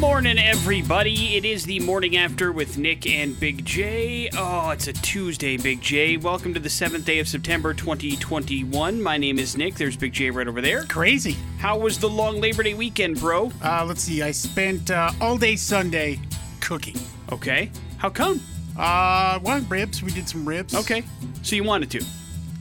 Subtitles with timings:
[0.00, 1.36] morning, everybody.
[1.36, 4.30] It is the morning after with Nick and Big J.
[4.36, 6.16] Oh, it's a Tuesday, Big J.
[6.16, 9.02] Welcome to the seventh day of September 2021.
[9.02, 9.74] My name is Nick.
[9.74, 10.84] There's Big J right over there.
[10.84, 11.36] Crazy.
[11.58, 13.50] How was the long Labor Day weekend, bro?
[13.60, 14.22] Uh, let's see.
[14.22, 16.20] I spent uh, all day Sunday
[16.60, 16.96] cooking.
[17.32, 17.68] Okay.
[17.96, 18.40] How come?
[18.76, 20.00] Uh, well, ribs.
[20.00, 20.76] We did some ribs.
[20.76, 21.02] Okay.
[21.42, 22.04] So you wanted to.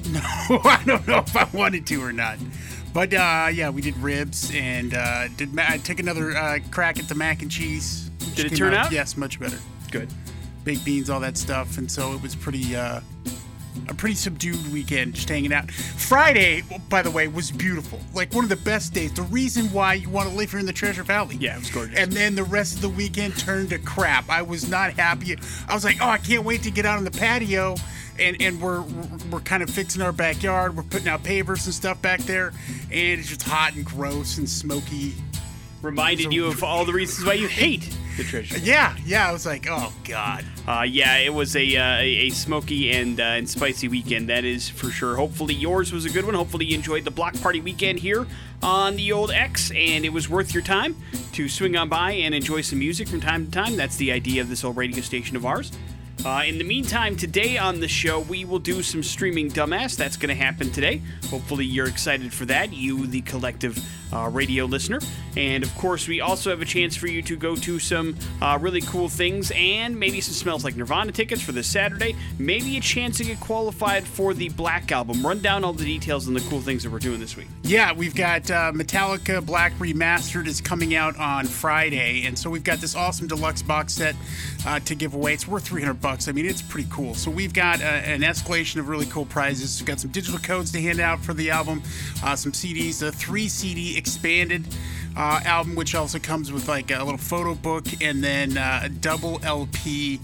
[0.09, 0.21] No,
[0.63, 2.37] I don't know if I wanted to or not.
[2.97, 5.53] But uh, yeah, we did ribs and uh, did.
[5.53, 8.09] Ma- I took another uh, crack at the mac and cheese.
[8.33, 8.91] Did it turn out?
[8.91, 9.59] Yes, much better.
[9.91, 10.09] Good.
[10.63, 12.75] Baked beans, all that stuff, and so it was pretty.
[12.75, 13.01] Uh,
[13.87, 15.69] a pretty subdued weekend, just hanging out.
[15.69, 17.99] Friday, by the way, was beautiful.
[18.15, 19.13] Like one of the best days.
[19.13, 21.37] The reason why you want to live here in the Treasure Valley.
[21.39, 21.99] Yeah, it was gorgeous.
[21.99, 24.27] And then the rest of the weekend turned to crap.
[24.31, 25.37] I was not happy.
[25.69, 27.75] I was like, oh, I can't wait to get out on the patio.
[28.19, 28.81] And, and we're
[29.31, 30.75] we're kind of fixing our backyard.
[30.75, 32.47] We're putting out pavers and stuff back there,
[32.91, 35.13] and it's just hot and gross and smoky.
[35.81, 38.57] Reminded you of all the reasons why you hate the treasure.
[38.63, 39.29] Yeah, yeah.
[39.29, 40.43] I was like, oh god.
[40.67, 44.29] Uh, yeah, it was a, uh, a a smoky and uh, and spicy weekend.
[44.29, 45.15] That is for sure.
[45.15, 46.33] Hopefully yours was a good one.
[46.33, 48.25] Hopefully you enjoyed the block party weekend here
[48.63, 50.95] on the old X, and it was worth your time
[51.33, 53.75] to swing on by and enjoy some music from time to time.
[53.77, 55.71] That's the idea of this old radio station of ours.
[56.25, 59.95] Uh, in the meantime, today on the show, we will do some streaming dumbass.
[59.95, 61.01] That's going to happen today.
[61.29, 63.77] Hopefully, you're excited for that, you, the collective
[64.13, 64.99] uh, radio listener.
[65.35, 68.57] And of course, we also have a chance for you to go to some uh,
[68.59, 72.15] really cool things and maybe some smells like Nirvana tickets for this Saturday.
[72.39, 75.25] Maybe a chance to get qualified for the Black album.
[75.25, 77.47] Run down all the details and the cool things that we're doing this week.
[77.63, 82.63] Yeah, we've got uh, Metallica Black Remastered is coming out on Friday, and so we've
[82.63, 84.15] got this awesome deluxe box set
[84.65, 85.33] uh, to give away.
[85.33, 86.27] It's worth 300 bucks.
[86.27, 87.13] I mean, it's pretty cool.
[87.13, 89.79] So we've got uh, an escalation of really cool prizes.
[89.79, 91.81] We've got some digital codes to hand out for the album,
[92.23, 94.65] uh, some CDs, a three CD expanded.
[95.19, 98.89] Uh, album, which also comes with like a little photo book and then uh, a
[98.89, 100.19] double LP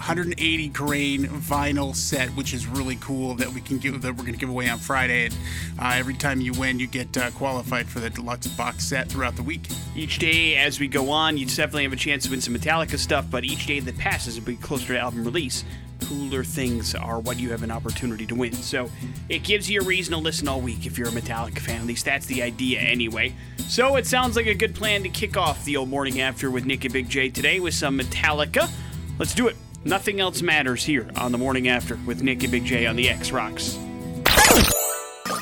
[0.00, 4.32] 180 grain vinyl set, which is really cool that we can give that we're going
[4.32, 5.26] to give away on Friday.
[5.26, 5.34] And
[5.78, 9.36] uh, every time you win, you get uh, qualified for the deluxe box set throughout
[9.36, 9.68] the week.
[9.94, 12.96] Each day as we go on, you definitely have a chance to win some Metallica
[12.98, 15.64] stuff, but each day that passes, a bit closer to album release,
[16.06, 18.52] cooler things are what you have an opportunity to win.
[18.52, 18.90] So
[19.28, 21.80] it gives you a reason to listen all week if you're a Metallica fan.
[21.80, 23.34] At least that's the idea anyway.
[23.68, 26.64] So it sounds like a good plan to kick off the old morning after with
[26.64, 28.70] Nick and Big J today with some Metallica.
[29.18, 29.56] Let's do it.
[29.84, 33.08] Nothing else matters here on the morning after with Nick and Big J on the
[33.08, 33.78] X Rocks.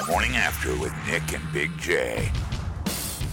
[0.08, 2.30] Morning After with Nick and Big J.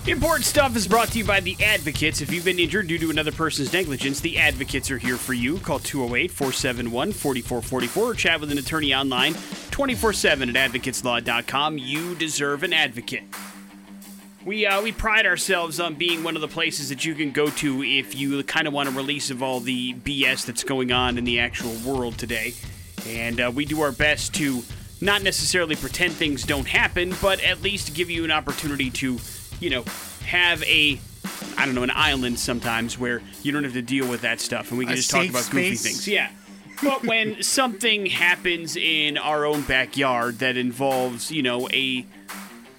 [0.08, 2.22] Important stuff is brought to you by the Advocates.
[2.22, 5.58] If you've been injured due to another person's negligence, the Advocates are here for you.
[5.58, 9.34] Call 208 471 4444 or chat with an attorney online
[9.72, 11.80] 24 7 at advocateslaw.com.
[11.80, 13.24] You deserve an advocate.
[14.46, 17.50] We, uh, we pride ourselves on being one of the places that you can go
[17.50, 21.18] to if you kind of want a release of all the BS that's going on
[21.18, 22.54] in the actual world today.
[23.08, 24.62] And uh, we do our best to
[25.02, 29.18] not necessarily pretend things don't happen, but at least give you an opportunity to,
[29.60, 29.84] you know,
[30.26, 31.00] have a,
[31.58, 34.70] I don't know, an island sometimes where you don't have to deal with that stuff
[34.70, 36.08] and we can A just talk about goofy things.
[36.08, 36.30] Yeah.
[36.84, 42.06] But when something happens in our own backyard that involves, you know, a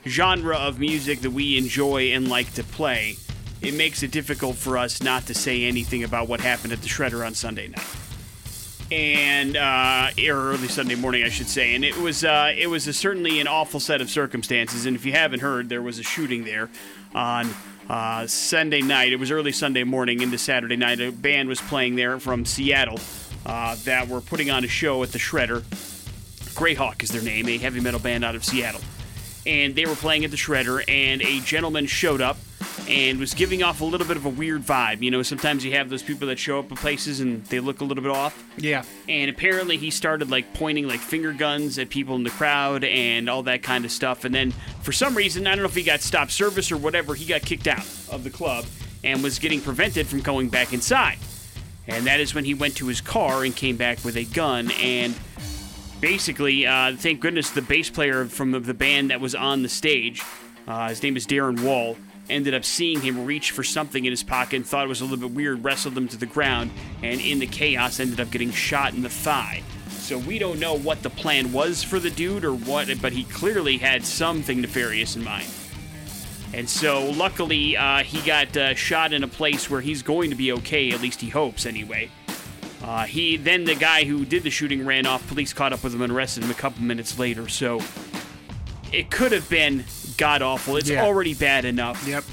[0.06, 3.16] genre of music that we enjoy and like to play,
[3.62, 6.88] it makes it difficult for us not to say anything about what happened at the
[6.88, 7.84] Shredder on Sunday night.
[8.90, 12.92] And uh, early Sunday morning, I should say, and it was uh, it was a,
[12.92, 14.86] certainly an awful set of circumstances.
[14.86, 16.70] And if you haven't heard, there was a shooting there
[17.12, 17.48] on
[17.88, 19.12] uh, Sunday night.
[19.12, 21.00] It was early Sunday morning into Saturday night.
[21.00, 23.00] A band was playing there from Seattle
[23.44, 25.62] uh, that were putting on a show at the Shredder.
[26.54, 28.80] Greyhawk is their name, a heavy metal band out of Seattle.
[29.44, 32.38] And they were playing at the Shredder, and a gentleman showed up
[32.88, 35.02] and was giving off a little bit of a weird vibe.
[35.02, 37.80] You know, sometimes you have those people that show up at places and they look
[37.80, 38.44] a little bit off.
[38.56, 38.84] Yeah.
[39.08, 43.28] And apparently he started like pointing like finger guns at people in the crowd and
[43.28, 44.24] all that kind of stuff.
[44.24, 44.52] And then
[44.82, 47.42] for some reason, I don't know if he got stopped service or whatever, he got
[47.42, 48.64] kicked out of the club
[49.04, 51.18] and was getting prevented from going back inside.
[51.88, 54.70] And that is when he went to his car and came back with a gun
[54.72, 55.14] and
[56.00, 59.68] basically, uh, thank goodness the bass player from the, the band that was on the
[59.68, 60.22] stage,
[60.66, 61.96] uh, his name is Darren Wall,
[62.28, 65.04] ended up seeing him reach for something in his pocket and thought it was a
[65.04, 66.70] little bit weird, wrestled him to the ground,
[67.02, 69.62] and in the chaos ended up getting shot in the thigh.
[69.88, 73.24] So we don't know what the plan was for the dude or what, but he
[73.24, 75.48] clearly had something nefarious in mind.
[76.54, 80.36] And so, luckily, uh, he got uh, shot in a place where he's going to
[80.36, 80.92] be okay.
[80.92, 82.08] At least he hopes, anyway.
[82.82, 85.26] Uh, he then the guy who did the shooting ran off.
[85.26, 87.48] Police caught up with him and arrested him a couple minutes later.
[87.48, 87.80] So
[88.92, 89.84] it could have been
[90.16, 90.76] god awful.
[90.76, 91.04] It's Yeah.
[91.04, 92.06] already bad enough.
[92.06, 92.24] Yep.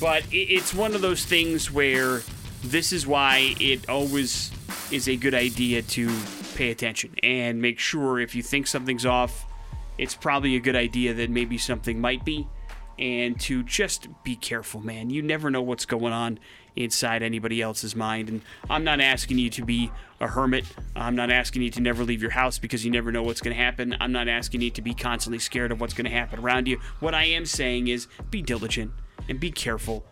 [0.00, 2.22] But it, it's one of those things where
[2.62, 4.50] this is why it always
[4.90, 6.10] is a good idea to
[6.54, 9.46] pay attention and make sure if you think something's off,
[9.98, 12.46] it's probably a good idea that maybe something might be.
[12.98, 15.08] And to just be careful, man.
[15.08, 16.38] You never know what's going on
[16.76, 18.28] inside anybody else's mind.
[18.28, 19.90] And I'm not asking you to be
[20.20, 20.64] a hermit.
[20.94, 23.56] I'm not asking you to never leave your house because you never know what's going
[23.56, 23.96] to happen.
[24.00, 26.78] I'm not asking you to be constantly scared of what's going to happen around you.
[27.00, 28.92] What I am saying is be diligent
[29.28, 30.04] and be careful.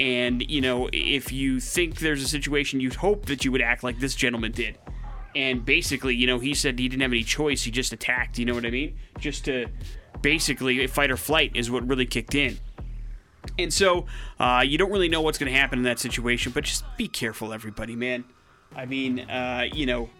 [0.00, 3.84] And, you know, if you think there's a situation, you'd hope that you would act
[3.84, 4.78] like this gentleman did.
[5.36, 7.62] And basically, you know, he said he didn't have any choice.
[7.62, 8.38] He just attacked.
[8.38, 8.96] You know what I mean?
[9.18, 9.66] Just to
[10.20, 12.58] basically fight or flight is what really kicked in.
[13.58, 14.06] And so
[14.38, 17.08] uh, you don't really know what's going to happen in that situation, but just be
[17.08, 18.24] careful, everybody, man.
[18.74, 20.10] I mean, uh, you know,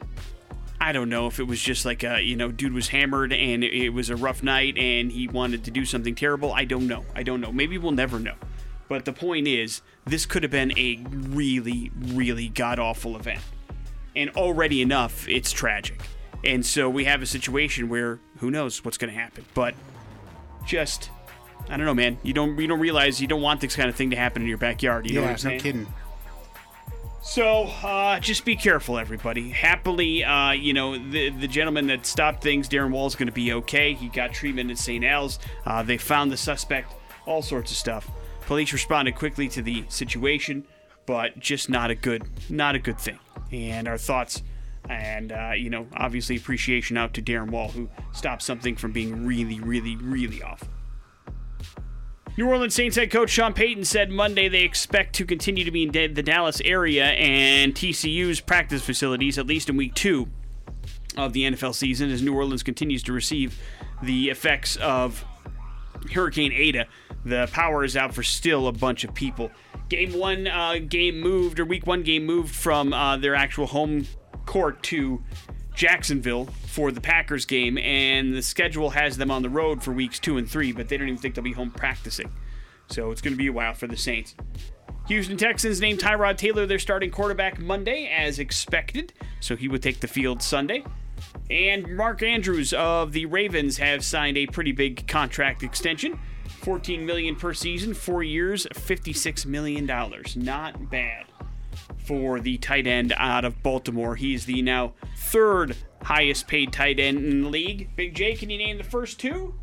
[0.81, 3.65] I don't know if it was just like a, you know, dude was hammered and
[3.65, 6.53] it was a rough night and he wanted to do something terrible.
[6.53, 7.05] I don't know.
[7.15, 7.53] I don't know.
[7.53, 8.35] Maybe we'll never know.
[8.89, 13.41] But the point is, this could have been a really, really god awful event.
[14.15, 16.01] And already enough, it's tragic.
[16.45, 19.45] And so we have a situation where who knows what's going to happen.
[19.55, 19.75] But
[20.67, 21.11] just
[21.69, 22.19] I don't know, man.
[22.23, 24.49] You don't you don't realize you don't want this kind of thing to happen in
[24.49, 25.09] your backyard.
[25.09, 25.87] You know what I'm no kidding.
[27.23, 29.49] So uh, just be careful, everybody.
[29.49, 33.33] Happily, uh, you know the the gentleman that stopped things, Darren Wall, is going to
[33.33, 33.95] be okay.
[33.95, 35.05] He got treatment at St.
[35.05, 35.39] Al's.
[35.65, 36.93] Uh, they found the suspect.
[37.27, 38.11] All sorts of stuff.
[38.43, 40.67] Police responded quickly to the situation,
[41.07, 43.19] but just not a good not a good thing.
[43.51, 44.43] And our thoughts.
[44.87, 49.25] And, uh, you know, obviously appreciation out to Darren Wall, who stopped something from being
[49.25, 50.69] really, really, really awful.
[52.37, 55.85] New Orleans Saints head coach Sean Payton said Monday they expect to continue to be
[55.85, 60.29] in the Dallas area and TCU's practice facilities, at least in week two
[61.17, 63.57] of the NFL season, as New Orleans continues to receive
[64.03, 65.25] the effects of
[66.13, 66.87] Hurricane Ida.
[67.25, 69.53] The power is out for still a bunch of people.
[69.89, 74.09] Game one uh, game moved, or week one game moved from uh, their actual home
[74.45, 75.23] court to
[75.73, 80.19] Jacksonville for the Packers game, and the schedule has them on the road for weeks
[80.19, 82.33] two and three, but they don't even think they'll be home practicing.
[82.89, 84.35] So it's going to be a while for the Saints.
[85.07, 90.01] Houston Texans named Tyrod Taylor their starting quarterback Monday, as expected, so he would take
[90.01, 90.83] the field Sunday.
[91.49, 96.19] And Mark Andrews of the Ravens have signed a pretty big contract extension.
[96.63, 100.37] 14 million per season, 4 years, 56 million dollars.
[100.37, 101.27] Not bad
[101.99, 104.17] for the tight end out of Baltimore.
[104.17, 107.89] He's the now third highest paid tight end in the league.
[107.97, 109.55] Big J, can you name the first two?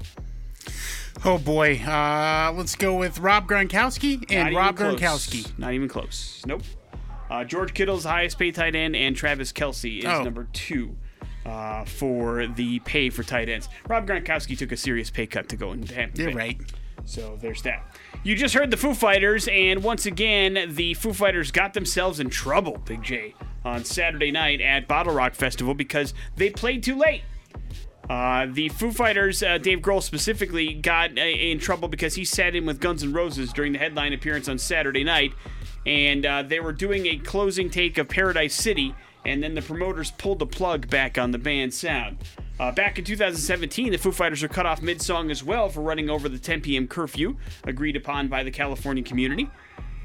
[1.23, 4.99] Oh boy, uh, let's go with Rob Gronkowski and Rob close.
[4.99, 5.57] Gronkowski.
[5.59, 6.41] Not even close.
[6.45, 6.63] Nope.
[7.29, 10.23] Uh, George Kittle's highest paid tight end, and Travis Kelce is Oh.
[10.23, 10.95] number two
[11.45, 13.69] uh, for the pay for tight ends.
[13.87, 16.59] Rob Gronkowski took a serious pay cut to go into Tampa You're right.
[17.05, 17.83] So there's that.
[18.23, 22.29] You just heard the Foo Fighters, and once again, the Foo Fighters got themselves in
[22.29, 27.23] trouble, Big J, on Saturday night at BottleRock Festival because they played too late.
[28.09, 32.55] Uh, the Foo Fighters, uh, Dave Grohl specifically, got uh, in trouble because he sat
[32.55, 35.33] in with Guns N' Roses during the headline appearance on Saturday night,
[35.85, 38.93] and uh, they were doing a closing take of Paradise City,
[39.23, 42.17] and then the promoters pulled the plug back on the band's sound.
[42.59, 45.81] Uh, back in 2017, the Foo Fighters were cut off mid song as well for
[45.81, 46.87] running over the 10 p.m.
[46.87, 49.49] curfew agreed upon by the California community.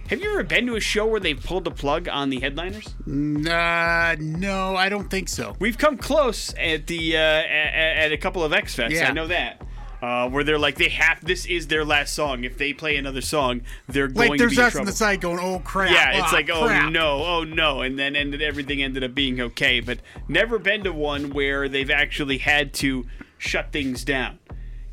[0.09, 2.87] Have you ever been to a show where they've pulled the plug on the headliners?
[3.09, 5.57] Uh, no, I don't think so.
[5.59, 8.95] We've come close at the uh, at, at a couple of X Fest.
[8.95, 9.09] Yeah.
[9.09, 9.63] I know that.
[10.01, 12.45] Uh, where they're like they have this is their last song.
[12.45, 14.93] If they play another song, they're going Like to there's be in us on the
[14.93, 18.15] side going, "Oh crap!" yeah, it's ah, like oh crap." no, oh no, and then
[18.15, 19.81] ended everything ended up being okay.
[19.81, 19.99] But
[20.29, 23.07] never been to one where they've actually had to
[23.39, 24.39] shut things down.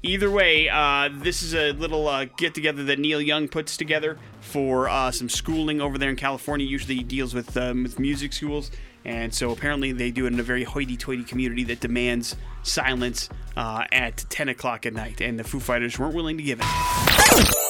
[0.06, 4.18] Either way, uh, this is a little uh, get together that Neil Young puts together
[4.42, 6.68] for uh, some schooling over there in California.
[6.68, 8.70] Usually he deals with, um, with music schools.
[9.06, 13.30] And so apparently they do it in a very hoity toity community that demands silence
[13.56, 15.22] uh, at 10 o'clock at night.
[15.22, 17.63] And the Foo Fighters weren't willing to give it.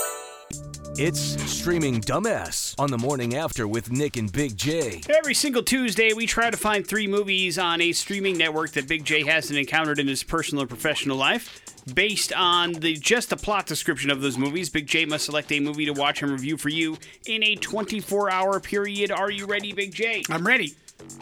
[0.96, 5.02] It's streaming dumbass on the morning after with Nick and Big J.
[5.10, 9.04] Every single Tuesday, we try to find three movies on a streaming network that Big
[9.04, 11.62] J hasn't encountered in his personal or professional life.
[11.96, 15.60] Based on the just the plot description of those movies, Big J must select a
[15.60, 16.96] movie to watch and review for you
[17.26, 19.10] in a 24-hour period.
[19.10, 20.22] Are you ready, Big J?
[20.30, 20.76] I'm ready.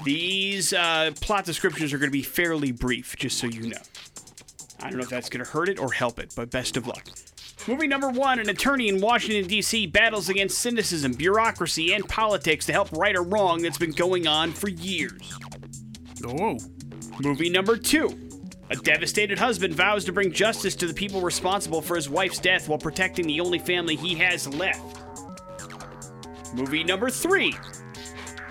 [0.03, 3.81] These uh, plot descriptions are going to be fairly brief, just so you know.
[4.81, 6.87] I don't know if that's going to hurt it or help it, but best of
[6.87, 7.07] luck.
[7.67, 9.85] Movie number one An attorney in Washington, D.C.
[9.87, 14.51] battles against cynicism, bureaucracy, and politics to help right a wrong that's been going on
[14.51, 15.33] for years.
[16.25, 16.57] Oh,
[17.21, 18.09] Movie number two
[18.69, 22.67] A devastated husband vows to bring justice to the people responsible for his wife's death
[22.67, 24.81] while protecting the only family he has left.
[26.53, 27.55] Movie number three.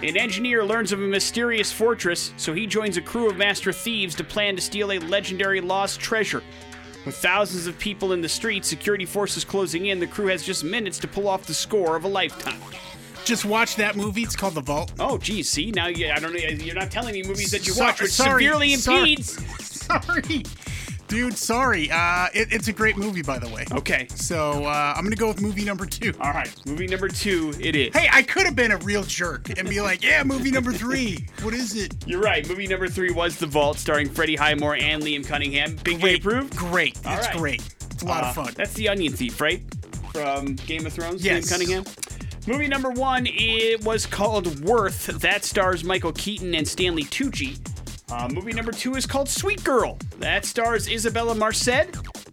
[0.02, 4.14] An engineer learns of a mysterious fortress, so he joins a crew of master thieves
[4.14, 6.42] to plan to steal a legendary lost treasure.
[7.06, 10.64] With thousands of people in the streets, security forces closing in, the crew has just
[10.64, 12.60] minutes to pull off the score of a lifetime.
[13.24, 14.22] Just watch that movie.
[14.22, 14.92] It's called The Vault.
[14.98, 16.38] Oh, geez, see now you, I don't know.
[16.38, 18.98] You're not telling me movies that you So- watch, which sorry, severely sorry.
[19.12, 19.38] impedes.
[19.90, 20.44] Sorry,
[21.10, 21.36] dude.
[21.36, 21.90] Sorry.
[21.90, 23.64] Uh, it, it's a great movie, by the way.
[23.72, 26.14] Okay, So uh, I'm gonna go with movie number two.
[26.20, 26.50] all right.
[26.66, 27.94] Movie number two, it is.
[27.94, 31.26] Hey, I could have been a real jerk and be like, "Yeah, movie number three.
[31.42, 32.48] What is it?" You're right.
[32.48, 35.76] Movie number three was The Vault, starring Freddie Highmore and Liam Cunningham.
[35.84, 36.56] Big Great, approved.
[36.56, 36.98] Great.
[37.04, 37.36] All it's right.
[37.36, 37.74] great.
[37.90, 38.52] It's a lot Uh, of fun.
[38.56, 39.62] That's the Onion Thief, right?
[40.12, 41.24] From Game of Thrones.
[41.24, 41.44] Yes.
[41.46, 41.84] Liam Cunningham.
[42.46, 45.06] Movie number one it was called Worth.
[45.20, 47.58] That stars Michael Keaton and Stanley Tucci.
[48.12, 49.96] Uh, movie number two is called Sweet Girl.
[50.18, 51.68] That stars Isabela Merced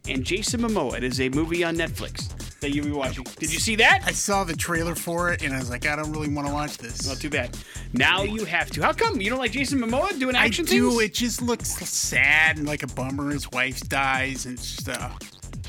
[0.09, 0.95] and Jason Momoa.
[0.97, 3.23] It is a movie on Netflix that you'll be watching.
[3.37, 4.01] Did you see that?
[4.05, 6.53] I saw the trailer for it and I was like, I don't really want to
[6.53, 7.07] watch this.
[7.07, 7.55] Not too bad.
[7.93, 8.81] Now you have to.
[8.81, 10.89] How come you don't like Jason Momoa doing action I do.
[10.89, 11.01] things?
[11.03, 13.29] It just looks sad and like a bummer.
[13.29, 15.19] His wife dies and stuff.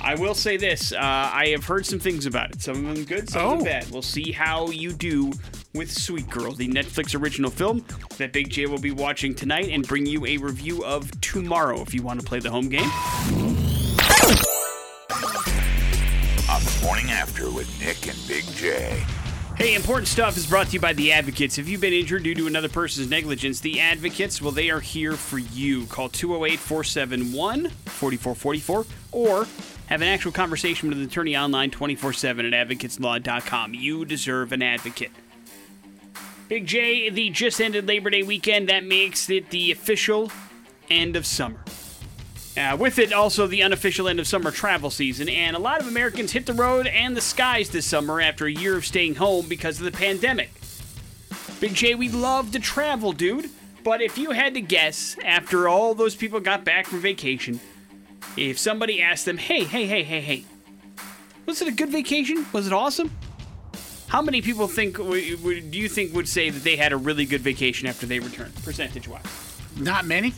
[0.01, 2.63] I will say this: uh, I have heard some things about it.
[2.63, 3.65] Some of them good, some of them Oh.
[3.65, 3.91] bad.
[3.91, 5.33] We'll see how you do
[5.79, 7.85] with Sweet Girl, the Netflix original film
[8.17, 11.95] that Big J will be watching tonight, and bring you a review of tomorrow if
[11.95, 12.91] you want to play the home game.
[16.51, 19.05] On the morning after with Nick and Big J.
[19.57, 21.59] Hey, important stuff is brought to you by the Advocates.
[21.59, 23.61] If you've been injured due to another person's negligence?
[23.61, 25.87] The Advocates, well, they are here for you.
[25.87, 29.47] Call 208 471 4444 or
[29.87, 33.75] have an actual conversation with an attorney online 24 7 at advocateslaw.com.
[33.75, 35.13] You deserve an advocate.
[36.49, 40.33] Big J, the just ended Labor Day weekend, that makes it the official
[40.89, 41.63] end of summer.
[42.57, 45.87] Uh, with it, also the unofficial end of summer travel season, and a lot of
[45.87, 49.47] Americans hit the road and the skies this summer after a year of staying home
[49.47, 50.51] because of the pandemic.
[51.61, 53.51] Big J, we love to travel, dude,
[53.85, 57.61] but if you had to guess, after all those people got back from vacation,
[58.39, 60.45] if somebody asked them, hey, hey, hey, hey, hey,
[61.45, 62.47] was it a good vacation?
[62.55, 63.11] Was it awesome?
[64.09, 67.43] How many people think do you think would say that they had a really good
[67.43, 69.23] vacation after they returned, percentage wise?
[69.77, 70.33] Not many.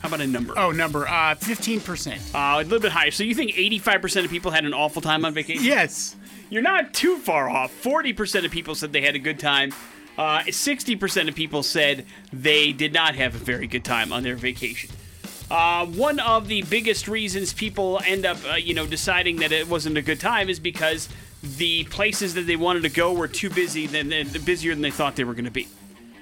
[0.00, 0.52] How about a number?
[0.58, 2.20] Oh, number uh, fifteen percent.
[2.34, 3.10] Uh, a little bit higher.
[3.10, 5.64] So you think 85% of people had an awful time on vacation?
[5.64, 6.16] Yes.
[6.50, 7.72] You're not too far off.
[7.82, 9.72] 40% of people said they had a good time.
[10.18, 14.36] Uh, 60% of people said they did not have a very good time on their
[14.36, 14.90] vacation.
[15.50, 19.68] Uh, one of the biggest reasons people end up, uh, you know, deciding that it
[19.68, 21.08] wasn't a good time is because
[21.42, 24.90] the places that they wanted to go were too busy, than, than busier than they
[24.90, 25.68] thought they were going to be.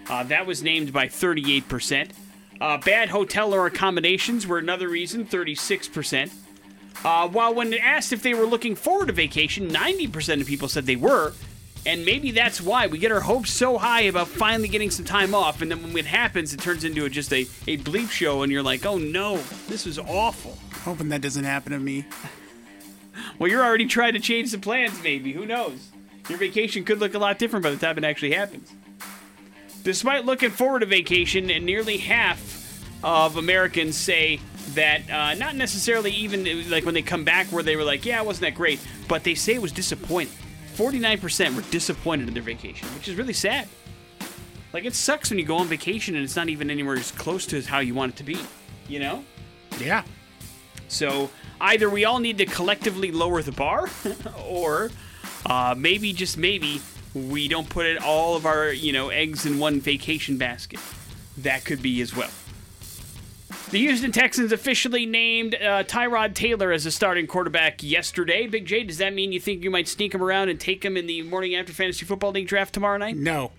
[0.09, 2.11] Uh, that was named by 38%.
[2.61, 6.31] Uh, bad hotel or accommodations were another reason, 36%.
[7.05, 10.85] Uh, while when asked if they were looking forward to vacation, 90% of people said
[10.85, 11.33] they were.
[11.87, 15.35] And maybe that's why we get our hopes so high about finally getting some time
[15.35, 15.63] off.
[15.63, 18.53] And then when it happens, it turns into a, just a, a bleep show, and
[18.53, 20.59] you're like, oh no, this is awful.
[20.83, 22.05] Hoping that doesn't happen to me.
[23.41, 25.33] Well, you're already trying to change the plans, maybe.
[25.33, 25.89] Who knows?
[26.29, 28.71] Your vacation could look a lot different by the time it actually happens.
[29.83, 34.41] Despite looking forward to vacation, nearly half of Americans say
[34.75, 38.21] that uh, not necessarily even like when they come back where they were like, yeah,
[38.21, 38.79] it wasn't that great,
[39.09, 40.35] but they say it was disappointing.
[40.75, 43.67] 49% were disappointed in their vacation, which is really sad.
[44.75, 47.47] Like, it sucks when you go on vacation and it's not even anywhere as close
[47.47, 48.39] to how you want it to be,
[48.87, 49.25] you know?
[49.81, 50.05] Yeah.
[50.89, 53.89] So either we all need to collectively lower the bar,
[54.49, 54.91] or
[55.47, 56.81] uh, maybe just maybe
[57.15, 60.81] we don't put it all of our you know eggs in one vacation basket.
[61.39, 62.31] That could be as well.
[63.71, 68.49] The Houston Texans officially named uh, Tyrod Taylor as a starting quarterback yesterday.
[68.49, 70.97] Big J, does that mean you think you might sneak him around and take him
[70.97, 73.17] in the morning after fantasy football league draft tomorrow night?
[73.17, 73.53] No.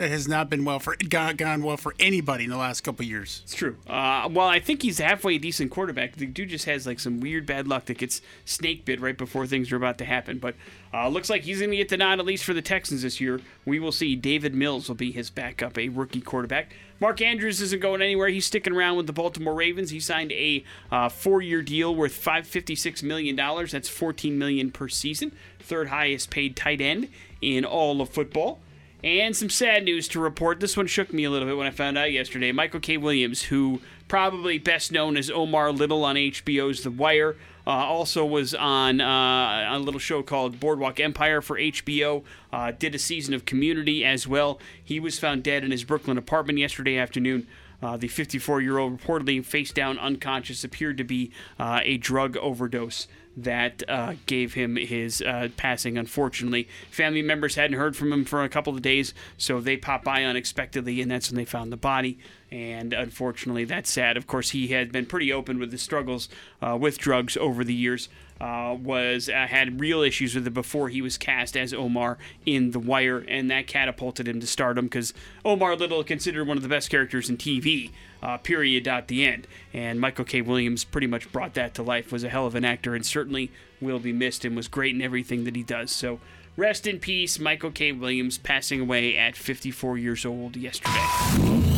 [0.00, 3.04] It has not been well for gone, gone well for anybody in the last couple
[3.04, 3.42] years.
[3.44, 3.76] It's true.
[3.86, 6.16] Uh, well, I think he's halfway decent quarterback.
[6.16, 9.46] The dude just has like some weird bad luck that gets snake bit right before
[9.46, 10.38] things are about to happen.
[10.38, 10.54] But
[10.94, 13.20] uh, looks like he's going to get the nod at least for the Texans this
[13.20, 13.42] year.
[13.66, 14.16] We will see.
[14.16, 16.72] Davis Mills will be his backup, a rookie quarterback.
[16.98, 18.28] Mark Andrews isn't going anywhere.
[18.28, 19.90] He's sticking around with the Baltimore Ravens.
[19.90, 23.72] He signed a uh, four-year deal worth five fifty-six million dollars.
[23.72, 25.32] That's fourteen million per season.
[25.58, 27.08] Third highest paid tight end
[27.42, 28.60] in all of football.
[29.02, 30.60] And some sad news to report.
[30.60, 32.52] This one shook me a little bit when I found out yesterday.
[32.52, 32.98] Michael K.
[32.98, 38.54] Williams, who probably best known as Omar Little on HBO's The Wire, uh, also was
[38.54, 42.24] on uh, a little show called Boardwalk Empire for HBO.
[42.52, 44.60] Uh, did a season of Community as well.
[44.84, 47.46] He was found dead in his Brooklyn apartment yesterday afternoon.
[47.82, 52.36] Uh, the 54 year old reportedly face down unconscious appeared to be uh, a drug
[52.36, 56.68] overdose that uh, gave him his uh, passing, unfortunately.
[56.90, 60.24] Family members hadn't heard from him for a couple of days, so they popped by
[60.24, 62.18] unexpectedly, and that's when they found the body.
[62.52, 64.16] And unfortunately, that's sad.
[64.16, 66.28] Of course, he had been pretty open with his struggles
[66.60, 68.08] uh, with drugs over the years.
[68.40, 72.16] Uh, was uh, had real issues with it before he was cast as Omar
[72.46, 75.12] in The Wire, and that catapulted him to stardom because
[75.44, 77.90] Omar Little considered one of the best characters in TV.
[78.22, 78.86] Uh, period.
[78.88, 80.42] At the end, and Michael K.
[80.42, 82.12] Williams pretty much brought that to life.
[82.12, 85.00] Was a hell of an actor, and certainly will be missed, and was great in
[85.00, 85.90] everything that he does.
[85.90, 86.20] So.
[86.56, 87.92] Rest in peace, Michael K.
[87.92, 91.69] Williams, passing away at 54 years old yesterday.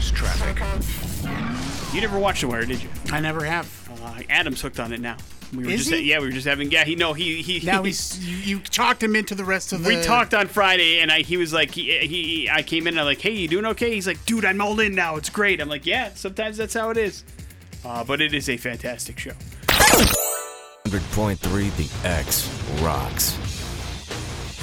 [0.00, 1.94] Here's traffic.
[1.94, 2.88] You never watched The Wire, did you?
[3.12, 3.68] I never have.
[4.02, 5.18] Uh, Adam's hooked on it now.
[5.54, 6.08] We were Is just he?
[6.08, 6.84] yeah, we were just having yeah.
[6.84, 9.88] He no he he Now he's you, you talked him into the rest of the.
[9.90, 13.00] we talked on Friday, and I he was like he, he I came in and
[13.00, 13.92] I'm like, hey, you doing okay?
[13.92, 15.16] He's like, dude, I'm all in now.
[15.16, 15.60] It's great.
[15.60, 17.22] I'm like, yeah, sometimes that's how it is.
[17.84, 19.32] Uh, but it is a fantastic show.
[19.66, 22.48] 100.3 The X
[22.80, 23.32] rocks.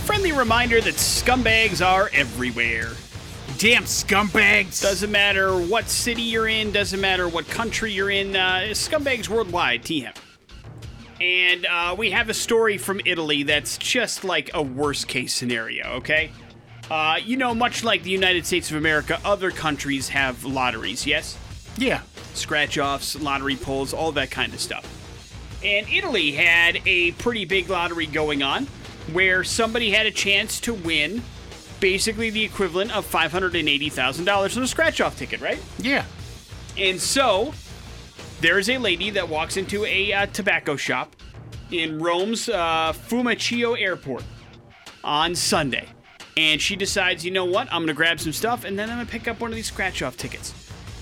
[0.08, 2.94] Friendly reminder that scumbags are everywhere.
[3.58, 4.84] Damn scumbags.
[4.84, 9.82] Doesn't matter what city you're in, doesn't matter what country you're in, uh, scumbags worldwide,
[9.82, 10.16] TM.
[11.20, 15.88] And uh, we have a story from Italy that's just like a worst case scenario,
[15.94, 16.30] okay?
[16.92, 21.36] Uh, you know, much like the United States of America, other countries have lotteries, yes?
[21.78, 22.02] yeah.
[22.36, 24.86] Scratch offs, lottery pulls, all that kind of stuff.
[25.64, 28.68] And Italy had a pretty big lottery going on
[29.12, 31.24] where somebody had a chance to win
[31.80, 35.60] basically the equivalent of $580,000 on a scratch off ticket, right?
[35.80, 36.06] Yeah.
[36.78, 37.54] And so
[38.42, 41.16] there is a lady that walks into a uh, tobacco shop
[41.72, 44.24] in Rome's uh, Airport
[45.04, 45.88] on Sunday.
[46.36, 47.68] And she decides, you know what?
[47.72, 49.56] I'm going to grab some stuff and then I'm going to pick up one of
[49.56, 50.54] these scratch off tickets.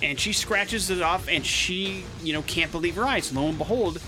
[0.01, 3.33] And she scratches it off and she, you know, can't believe her eyes.
[3.33, 4.01] Lo and behold,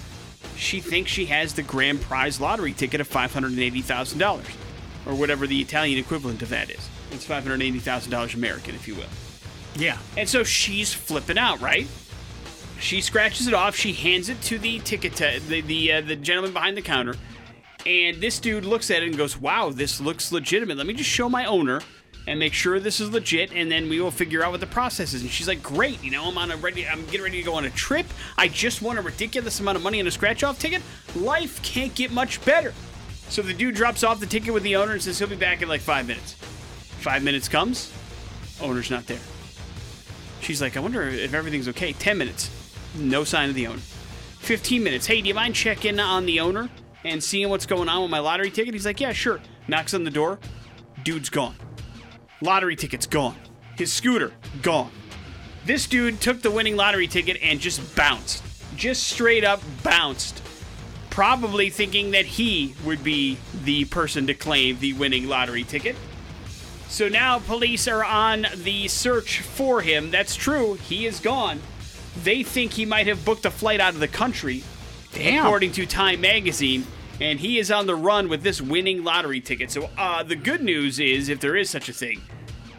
[0.56, 4.67] she thinks she has the grand prize lottery ticket of $580,000
[5.08, 6.88] or whatever the Italian equivalent of that is.
[7.12, 9.10] It's $580,000 American, if you will.
[9.76, 9.98] Yeah.
[10.18, 11.88] And so she's flipping out, right?
[12.80, 13.76] She scratches it off.
[13.76, 17.16] She hands it to the ticket to the the, uh, the gentleman behind the counter,
[17.86, 20.78] and this dude looks at it and goes, "Wow, this looks legitimate.
[20.78, 21.82] Let me just show my owner
[22.28, 25.14] and make sure this is legit, and then we will figure out what the process
[25.14, 26.88] is." And she's like, "Great, you know, I'm on a ready.
[26.88, 28.06] I'm getting ready to go on a trip.
[28.38, 30.84] I just won a ridiculous amount of money on a scratch off ticket.
[31.16, 32.74] Life can't get much better."
[33.30, 35.62] So the dude drops off the ticket with the owner and says he'll be back
[35.62, 36.34] in like five minutes.
[36.34, 37.92] Five minutes comes,
[38.62, 39.20] owner's not there.
[40.42, 41.94] She's like, I wonder if everything's okay.
[41.94, 42.50] 10 minutes.
[42.96, 43.82] No sign of the owner.
[44.40, 45.06] 15 minutes.
[45.06, 46.70] Hey, do you mind checking on the owner
[47.04, 48.74] and seeing what's going on with my lottery ticket?
[48.74, 49.42] He's like, Yeah, sure.
[49.68, 50.40] Knocks on the door.
[51.04, 51.56] Dude's gone.
[52.42, 53.36] Lottery ticket's gone.
[53.78, 54.92] His scooter, gone.
[55.66, 58.44] This dude took the winning lottery ticket and just bounced.
[58.76, 60.42] Just straight up bounced.
[61.18, 65.96] Probably thinking that he would be the person to claim the winning lottery ticket.
[66.90, 70.12] So now police are on the search for him.
[70.12, 70.76] That's true.
[70.76, 71.60] He is gone.
[72.24, 74.64] They think he might have booked a flight out of the country,
[75.12, 75.44] Damn.
[75.44, 76.86] according to Time Magazine,
[77.20, 79.72] and he is on the run with this winning lottery ticket.
[79.72, 82.22] So uh, the good news is, if there is such a thing,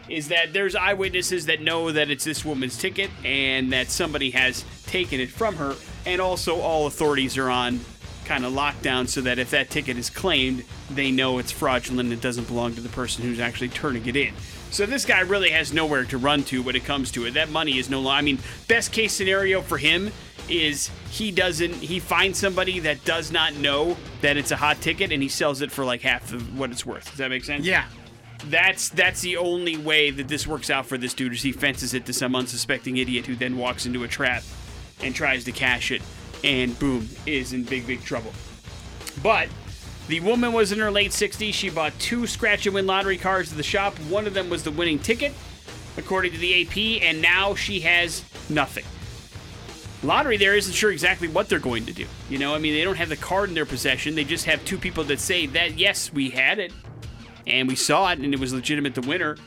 [0.07, 4.63] is that there's eyewitnesses that know that it's this woman's ticket and that somebody has
[4.85, 5.75] taken it from her,
[6.05, 7.81] and also all authorities are on
[8.29, 12.13] kind of lockdown so that if that ticket is claimed, they know it's fraudulent and
[12.13, 14.31] it doesn't belong to the person who's actually turning it in.
[14.69, 17.33] So this guy really has nowhere to run to when it comes to it.
[17.33, 18.19] That money is no longer.
[18.19, 18.37] I mean,
[18.67, 20.11] best case scenario for him
[20.47, 21.73] is he doesn't.
[21.73, 25.63] He finds somebody that does not know that it's a hot ticket and he sells
[25.63, 27.05] it for like half of what it's worth.
[27.05, 27.65] Does that make sense?
[27.65, 27.85] Yeah.
[28.45, 31.95] That's that's the only way that this works out for this dude is he fences
[31.95, 34.43] it to some unsuspecting idiot who then walks into a trap
[35.01, 36.03] and tries to cash it
[36.43, 38.33] and boom is in big big trouble.
[39.21, 39.49] But
[40.07, 41.53] the woman was in her late 60s.
[41.53, 43.97] She bought two scratch and win lottery cards at the shop.
[44.09, 45.33] One of them was the winning ticket,
[45.97, 48.85] according to the AP, and now she has nothing.
[50.01, 52.05] Lottery there isn't sure exactly what they're going to do.
[52.29, 54.15] You know, I mean, they don't have the card in their possession.
[54.15, 56.71] They just have two people that say that, yes, we had it,
[57.45, 59.37] and we saw it, and it was legitimate the winner,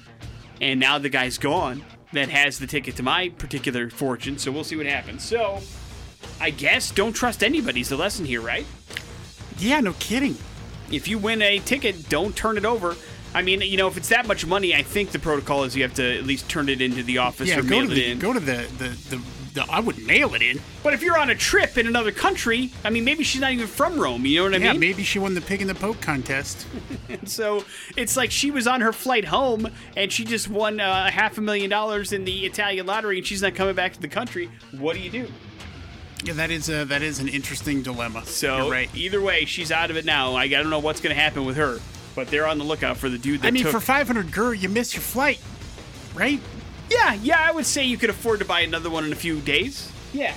[0.61, 4.65] and now the guy's gone that has the ticket to my particular fortune, so we'll
[4.65, 5.25] see what happens.
[5.25, 5.61] So,
[6.43, 8.67] I guess don't trust anybody's the lesson here, right?
[9.59, 10.37] Yeah, no kidding.
[10.91, 12.97] If you win a ticket, don't turn it over.
[13.33, 15.85] I mean, you know, if it's that much money, I think the protocol is you
[15.85, 18.19] have to at least turn it into the office Yeah, or mail it the in.
[18.19, 19.23] go to the, the, the
[19.55, 20.61] no, I wouldn't mail it in.
[20.83, 23.67] But if you're on a trip in another country, I mean, maybe she's not even
[23.69, 24.27] from Rome.
[24.27, 24.81] You know what I Yeah, mean?
[24.81, 26.67] maybe she won the pig in the poke contest.
[27.25, 27.65] So
[27.97, 31.41] it's like she was on her flight home and she just won uh, half a
[31.41, 34.51] million dollars in the Italian lottery and she's not coming back to the country.
[34.73, 35.29] What do you do?
[36.25, 38.25] Yeah, that is a, that is an interesting dilemma.
[38.27, 38.89] So right.
[38.95, 40.37] either way, she's out of it now.
[40.37, 41.81] I don't know what's going to happen with her,
[42.15, 43.73] but they're on the lookout for the dude that I mean, took.
[43.73, 45.41] for 500 gur, you miss your flight,
[46.15, 46.41] right?
[46.91, 49.41] yeah, yeah, I would say you could afford to buy another one in a few
[49.41, 49.91] days.
[50.13, 50.35] Yeah,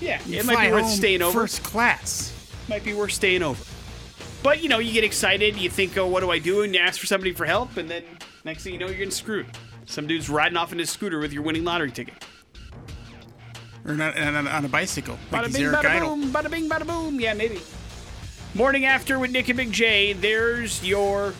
[0.00, 1.40] yeah, You it might be worth staying over.
[1.40, 2.32] First class.
[2.68, 3.62] Might be worth staying over.
[4.42, 6.80] But you know, you get excited, you think, "Oh, what do I do?" and you
[6.80, 8.04] ask for somebody for help, and then
[8.44, 9.46] next thing you know, you're getting screwed.
[9.86, 12.14] Some dude's riding off in his scooter with your winning lottery ticket.
[13.86, 15.18] Or not, on, on a bicycle.
[15.30, 16.16] Like Bada bing, Eric bada Idle.
[16.16, 17.20] boom, bada bing, bada boom.
[17.20, 17.60] Yeah, maybe.
[18.54, 20.12] Morning after with Nick and Big J.
[20.12, 21.34] There's your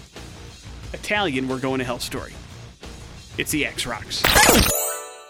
[0.92, 2.32] Italian "We're Going to Hell" story.
[3.36, 4.22] It's the X Rocks.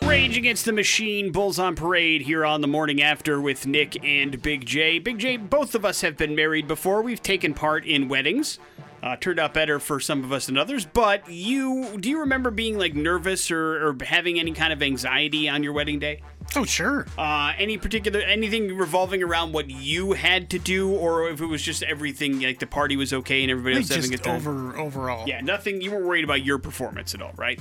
[0.02, 4.40] Rage Against the Machine, Bulls on Parade here on the morning after with Nick and
[4.42, 4.98] Big J.
[4.98, 7.02] Big J, both of us have been married before.
[7.02, 8.58] We've taken part in weddings.
[9.02, 10.84] Uh, turned out better for some of us than others.
[10.84, 15.48] But you, do you remember being like nervous or, or having any kind of anxiety
[15.48, 16.22] on your wedding day?
[16.56, 17.06] Oh, sure.
[17.16, 21.62] Uh, any particular anything revolving around what you had to do, or if it was
[21.62, 24.36] just everything like the party was okay and everybody think having a good time?
[24.36, 25.28] over overall.
[25.28, 25.80] Yeah, nothing.
[25.80, 27.60] You weren't worried about your performance at all, right?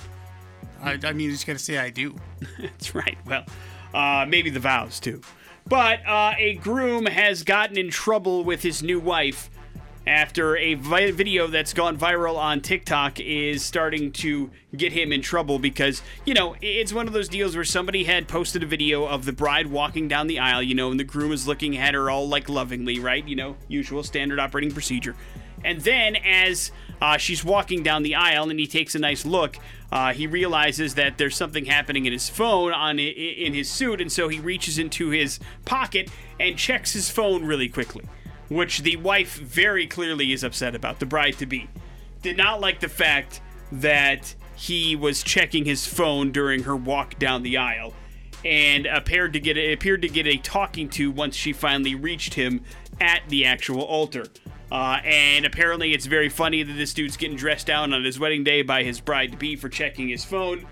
[0.82, 2.16] I, I mean, you just got to say I do.
[2.60, 3.18] That's right.
[3.26, 3.46] Well,
[3.94, 5.22] uh, maybe the vows too.
[5.68, 9.52] But uh, a groom has gotten in trouble with his new wife
[10.10, 15.22] after a vi- video that's gone viral on TikTok is starting to get him in
[15.22, 19.06] trouble because, you know, it's one of those deals where somebody had posted a video
[19.06, 21.94] of the bride walking down the aisle, you know, and the groom is looking at
[21.94, 23.26] her all like lovingly, right?
[23.28, 25.16] You know, usual standard operating procedure.
[25.64, 29.58] And then as uh, she's walking down the aisle and he takes a nice look,
[29.92, 34.12] uh, he realizes that there's something happening in his phone on in his suit, and
[34.12, 38.06] so he reaches into his pocket and checks his phone really quickly,
[38.50, 41.00] which the wife very clearly is upset about.
[41.00, 41.70] The bride to be
[42.22, 47.44] did not like the fact that he was checking his phone during her walk down
[47.44, 47.94] the aisle,
[48.44, 52.34] and appeared to get a, appeared to get a talking to once she finally reached
[52.34, 52.62] him
[53.00, 54.26] at the actual altar.
[54.72, 58.44] Uh, and apparently, it's very funny that this dude's getting dressed down on his wedding
[58.44, 60.66] day by his bride to be for checking his phone.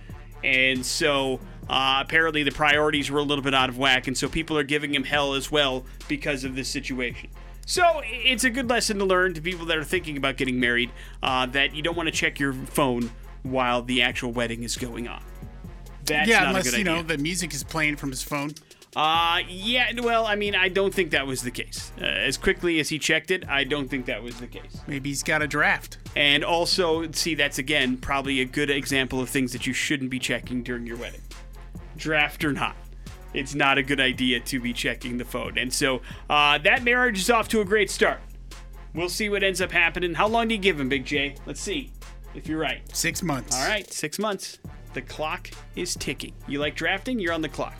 [0.43, 4.07] And so, uh, apparently, the priorities were a little bit out of whack.
[4.07, 7.29] And so, people are giving him hell as well because of this situation.
[7.67, 10.89] So, it's a good lesson to learn to people that are thinking about getting married
[11.21, 13.11] uh, that you don't want to check your phone
[13.43, 15.21] while the actual wedding is going on.
[16.05, 17.17] That's yeah, not a unless good you know idea.
[17.17, 18.53] the music is playing from his phone.
[18.95, 21.91] Uh, yeah, well, I mean, I don't think that was the case.
[21.99, 24.79] Uh, as quickly as he checked it, I don't think that was the case.
[24.87, 25.97] Maybe he's got a draft.
[26.15, 30.19] And also, see, that's again probably a good example of things that you shouldn't be
[30.19, 31.21] checking during your wedding.
[31.97, 32.77] Draft or not.
[33.37, 35.59] It's not a good idea to be checking the phone.
[35.59, 38.19] And so, uh, that marriage is off to a great start.
[38.95, 40.15] We'll see what ends up happening.
[40.15, 41.35] How long do you give him, Big J?
[41.45, 41.91] Let's see
[42.33, 42.81] if you're right.
[42.95, 43.55] Six months.
[43.55, 44.57] All right, six months.
[44.95, 46.33] The clock is ticking.
[46.47, 47.19] You like drafting?
[47.19, 47.75] You're on the clock.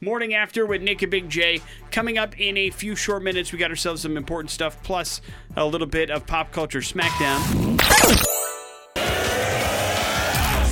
[0.00, 1.60] Morning after with Nick and Big J.
[1.92, 5.20] Coming up in a few short minutes, we got ourselves some important stuff, plus
[5.56, 7.38] a little bit of pop culture smackdown.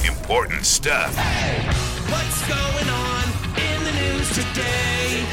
[0.05, 1.17] Important stuff.
[2.11, 2.49] What's
[4.37, 5.27] today?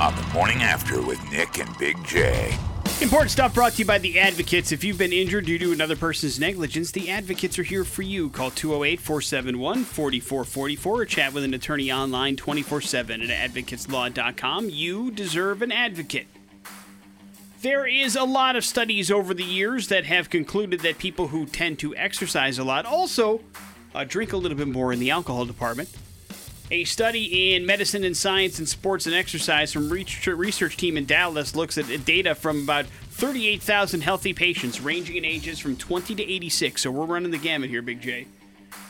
[0.00, 2.56] On the morning after with Nick and Big J.
[3.02, 4.72] Important stuff brought to you by the Advocates.
[4.72, 8.30] If you've been injured due to another person's negligence, the Advocates are here for you.
[8.30, 14.70] Call 208 471 4444 or chat with an attorney online 24 7 at advocateslaw.com.
[14.70, 16.28] You deserve an advocate.
[17.60, 21.44] There is a lot of studies over the years that have concluded that people who
[21.44, 23.42] tend to exercise a lot also
[23.94, 25.90] uh, drink a little bit more in the alcohol department.
[26.70, 31.54] A study in medicine and science and sports and exercise from research, team in Dallas
[31.54, 36.82] looks at data from about 38,000 healthy patients ranging in ages from 20 to 86.
[36.82, 38.26] So we're running the gamut here, Big J.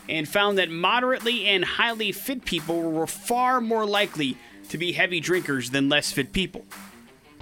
[0.09, 4.39] And found that moderately and highly fit people were far more likely
[4.71, 6.65] to be heavy drinkers than less fit people.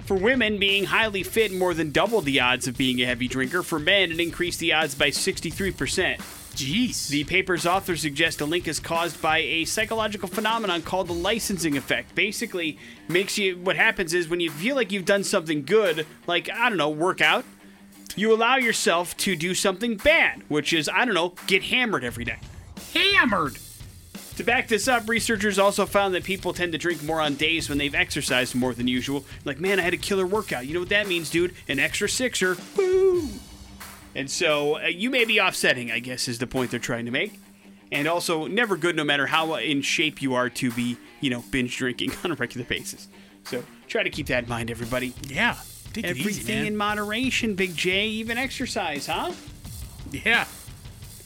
[0.03, 3.63] For women, being highly fit more than doubled the odds of being a heavy drinker.
[3.63, 6.19] For men, it increased the odds by 63%.
[6.55, 7.09] Jeez.
[7.09, 11.75] The paper's authors suggest a link is caused by a psychological phenomenon called the licensing
[11.75, 12.15] effect.
[12.15, 12.77] Basically,
[13.09, 16.69] makes you what happens is when you feel like you've done something good, like I
[16.69, 17.43] don't know, work out,
[18.15, 22.23] you allow yourself to do something bad, which is I don't know, get hammered every
[22.23, 22.39] day.
[22.93, 23.57] Hammered.
[24.37, 27.67] To back this up, researchers also found that people tend to drink more on days
[27.67, 29.25] when they've exercised more than usual.
[29.45, 30.65] Like, man, I had a killer workout.
[30.65, 31.53] You know what that means, dude?
[31.69, 32.57] An extra sixer.
[32.75, 33.04] Woo!
[34.15, 37.11] And so uh, you may be offsetting, I guess, is the point they're trying to
[37.11, 37.39] make.
[37.91, 41.43] and also never good, no matter how in shape you are, to be you know
[41.51, 43.07] binge drinking on a regular basis.
[43.43, 45.13] So try to keep that in mind, everybody.
[45.27, 45.55] Yeah.
[45.93, 46.65] Take it Everything easy, man.
[46.65, 48.07] in moderation, Big J.
[48.07, 49.31] Even exercise, huh?
[50.11, 50.45] yeah.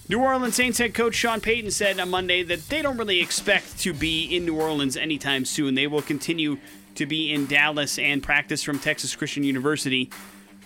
[0.10, 3.78] New Orleans Saints head coach Sean Payton said on Monday that they don't really expect
[3.80, 5.76] to be in New Orleans anytime soon.
[5.76, 6.58] They will continue
[6.96, 10.10] to be in Dallas and practice from Texas Christian University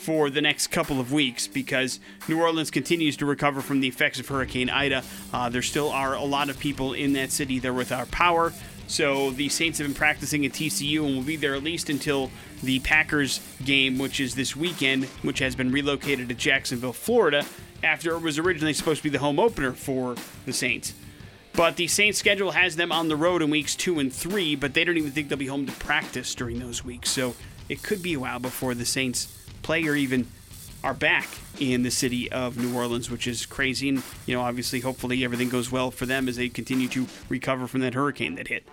[0.04, 4.20] for the next couple of weeks because New Orleans continues to recover from the effects
[4.20, 5.02] of Hurricane Ida.
[5.32, 8.52] Uh, there still are a lot of people in that city there without power.
[8.88, 12.32] So the Saints have been practicing at TCU and will be there at least until
[12.62, 17.46] the Packers game, which is this weekend, which has been relocated to Jacksonville, Florida,
[17.82, 20.94] after it was originally supposed to be the home opener for the Saints.
[21.54, 24.74] But the Saints schedule has them on the road in weeks two and three, but
[24.74, 27.10] they don't even think they'll be home to practice during those weeks.
[27.10, 27.36] So
[27.70, 30.28] it could be a while before the Saints play or even
[30.84, 31.28] are back
[31.60, 33.90] in the city of New Orleans, which is crazy.
[33.90, 37.68] And, you know, obviously, hopefully everything goes well for them as they continue to recover
[37.68, 38.68] from that hurricane that hit.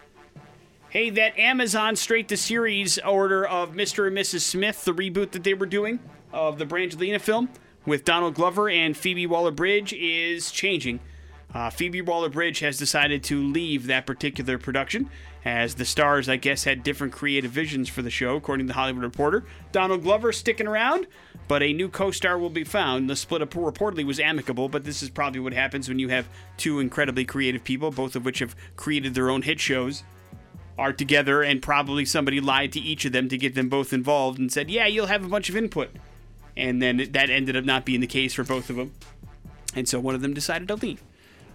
[0.88, 4.09] Hey, that Amazon straight to series order of Mr.
[4.09, 4.40] and Mrs.
[4.40, 6.00] Smith, the reboot that they were doing
[6.33, 7.48] of the Brangelina film
[7.87, 10.98] with Donald Glover and Phoebe Waller Bridge, is changing.
[11.55, 15.09] Uh, Phoebe Waller Bridge has decided to leave that particular production,
[15.44, 18.79] as the stars, I guess, had different creative visions for the show, according to the
[18.79, 19.44] Hollywood Reporter.
[19.72, 21.07] Donald Glover sticking around,
[21.48, 23.09] but a new co star will be found.
[23.09, 26.29] The split up reportedly was amicable, but this is probably what happens when you have
[26.57, 30.03] two incredibly creative people, both of which have created their own hit shows
[30.81, 34.38] are together and probably somebody lied to each of them to get them both involved
[34.38, 35.90] and said, "Yeah, you'll have a bunch of input."
[36.57, 38.92] And then that ended up not being the case for both of them.
[39.74, 41.03] And so one of them decided to leave.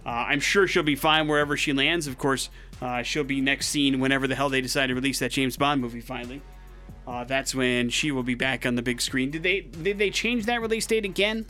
[0.06, 2.06] Uh, I'm sure she'll be fine wherever she lands.
[2.06, 2.48] Of course,
[2.80, 5.80] uh, she'll be next seen whenever the hell they decide to release that James Bond
[5.80, 6.42] movie finally.
[7.06, 9.30] Uh, that's when she will be back on the big screen.
[9.30, 11.46] Did they did they change that release date again?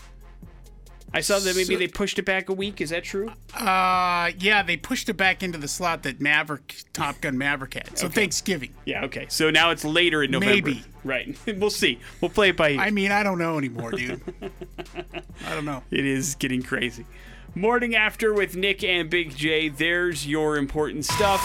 [1.15, 2.81] I saw that maybe So- they pushed it back a week.
[2.81, 3.31] Is that true?
[3.55, 7.97] Uh, yeah, they pushed it back into the slot that Maverick, Top Gun Maverick had.
[7.97, 8.75] So Thanksgiving.
[8.85, 9.05] Yeah.
[9.05, 9.27] Okay.
[9.31, 10.55] So now it's later in November.
[10.55, 10.85] Maybe.
[11.05, 11.39] Right.
[11.57, 12.01] we'll see.
[12.21, 12.81] We'll play it by ear.
[12.81, 14.21] I mean, I don't know anymore, dude.
[15.47, 15.83] I don't know.
[15.91, 17.07] It is getting crazy.
[17.57, 19.71] Morning after with Nick and Big J.
[19.71, 21.40] There's your important stuff.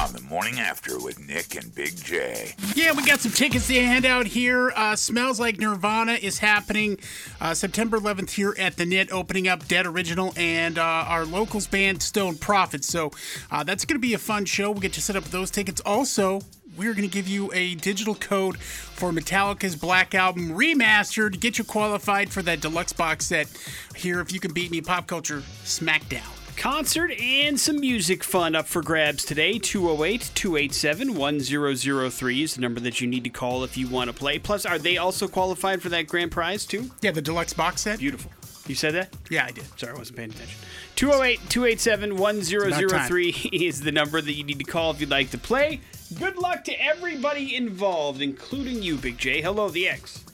[0.00, 2.54] On the morning after with Nick and Big J.
[2.74, 4.72] Yeah, we got some tickets to hand out here.
[4.74, 6.96] Uh, Smells Like Nirvana is happening
[7.42, 11.66] uh, September 11th here at the Knit, opening up Dead Original and uh, our locals
[11.66, 12.84] band Stone Prophet.
[12.84, 13.10] So
[13.50, 14.70] uh, that's going to be a fun show.
[14.70, 15.82] We'll get you set up with those tickets.
[15.82, 16.40] Also,
[16.76, 21.32] we're going to give you a digital code for Metallica's Black Album Remastered.
[21.32, 23.48] To get you qualified for that deluxe box set
[23.94, 26.28] here if you can beat me Pop Culture Smackdown.
[26.56, 29.58] Concert and some music fun up for grabs today.
[29.58, 34.14] 208 287 1003 is the number that you need to call if you want to
[34.14, 34.38] play.
[34.38, 36.90] Plus, are they also qualified for that grand prize, too?
[37.02, 37.98] Yeah, the deluxe box set?
[37.98, 38.30] Beautiful.
[38.66, 39.14] You said that?
[39.28, 39.64] Yeah, I did.
[39.78, 40.58] Sorry, I wasn't paying attention.
[40.96, 45.38] 208 287 1003 is the number that you need to call if you'd like to
[45.38, 45.80] play.
[46.18, 49.42] Good luck to everybody involved, including you, Big J.
[49.42, 50.24] Hello, the X.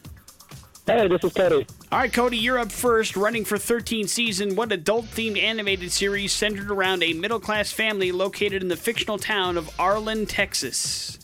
[0.86, 1.66] Hey, this is Cody.
[1.92, 3.16] All right, Cody, you're up first.
[3.16, 8.68] Running for 13 season, what adult-themed animated series centered around a middle-class family located in
[8.68, 11.18] the fictional town of Arlen, Texas?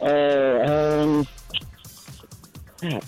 [0.00, 1.26] Uh, um,
[2.78, 3.04] crap.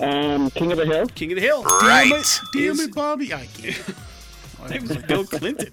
[0.00, 1.06] um, King of the Hill.
[1.06, 1.62] King of the Hill.
[1.62, 2.40] Right.
[2.52, 3.32] Damn Is- it, Bobby.
[3.32, 3.76] I can't.
[4.70, 5.72] It was Bill Clinton.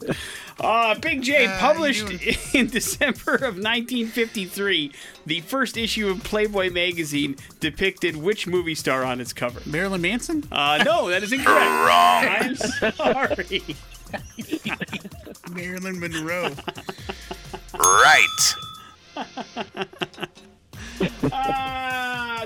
[0.60, 4.92] Uh, Big J Uh, published you- in December of 1953.
[5.26, 9.62] The first issue of Playboy magazine depicted which movie star on its cover?
[9.66, 10.44] Marilyn Manson?
[10.52, 11.70] Uh, no, that is incorrect.
[11.70, 12.26] Wrong.
[12.28, 12.56] I'm
[12.94, 13.64] sorry.
[15.52, 16.52] Marilyn Monroe.
[17.74, 18.56] Right.
[21.32, 21.92] Ah,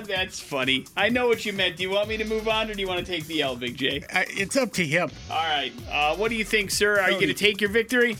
[0.06, 0.86] that's funny.
[0.96, 1.76] I know what you meant.
[1.76, 3.56] Do you want me to move on, or do you want to take the L,
[3.56, 4.00] Big J?
[4.12, 5.10] Uh, it's up to him.
[5.30, 5.72] All right.
[5.90, 7.00] Uh, what do you think, sir?
[7.00, 8.16] Are you going to take your victory?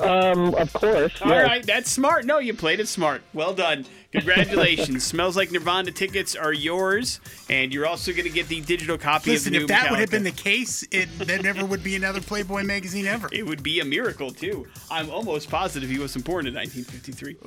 [0.00, 1.20] Um, of course.
[1.22, 1.46] All yes.
[1.46, 2.24] right, that's smart.
[2.24, 3.22] No, you played it smart.
[3.34, 3.84] Well done.
[4.12, 5.04] Congratulations.
[5.04, 9.32] Smells like Nirvana tickets are yours, and you're also going to get the digital copy
[9.32, 11.82] Listen, of the new if that would have been the case, it there never would
[11.82, 13.28] be another Playboy magazine ever.
[13.32, 14.66] It would be a miracle, too.
[14.90, 17.38] I'm almost positive he wasn't born in 1953.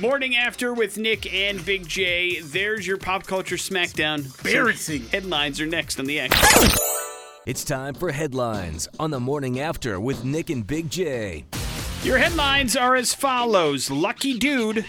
[0.00, 2.40] Morning After with Nick and Big J.
[2.40, 4.24] There's your pop culture smackdown.
[4.24, 5.06] Some Embarrassing.
[5.06, 6.36] Headlines are next on the X.
[7.46, 11.44] It's time for headlines on the morning after with Nick and Big J.
[12.04, 14.84] Your headlines are as follows Lucky Dude,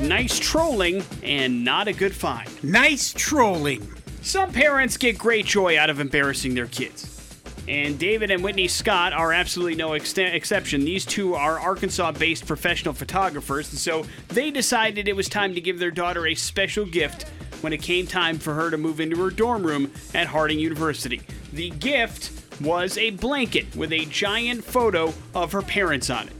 [0.00, 2.48] Nice Trolling, and Not a Good Find.
[2.62, 3.86] Nice trolling.
[4.22, 7.36] Some parents get great joy out of embarrassing their kids.
[7.66, 10.84] And David and Whitney Scott are absolutely no ex- exception.
[10.84, 15.60] These two are Arkansas based professional photographers, and so they decided it was time to
[15.60, 17.24] give their daughter a special gift
[17.60, 21.20] when it came time for her to move into her dorm room at Harding University.
[21.52, 22.30] The gift
[22.60, 26.34] was a blanket with a giant photo of her parents on it.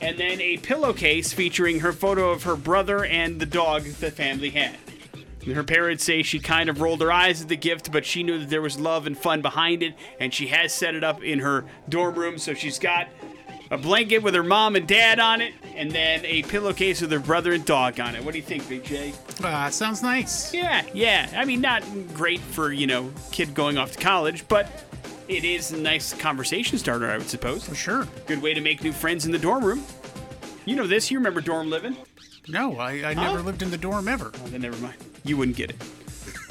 [0.00, 4.50] And then a pillowcase featuring her photo of her brother and the dog the family
[4.50, 4.76] had.
[5.46, 8.40] Her parents say she kind of rolled her eyes at the gift, but she knew
[8.40, 11.38] that there was love and fun behind it, and she has set it up in
[11.38, 12.36] her dorm room.
[12.36, 13.06] So she's got
[13.70, 17.20] a blanket with her mom and dad on it, and then a pillowcase with her
[17.20, 18.24] brother and dog on it.
[18.24, 19.12] What do you think, Big J?
[19.42, 20.52] Uh, sounds nice.
[20.52, 21.32] Yeah, yeah.
[21.36, 24.68] I mean, not great for, you know, kid going off to college, but
[25.28, 27.64] it is a nice conversation starter, I would suppose.
[27.64, 28.06] For sure.
[28.26, 29.84] Good way to make new friends in the dorm room.
[30.64, 31.96] You know this, you remember dorm living.
[32.48, 34.30] No, I, I never lived in the dorm ever.
[34.34, 34.96] Oh, then never mind.
[35.24, 35.76] You wouldn't get it.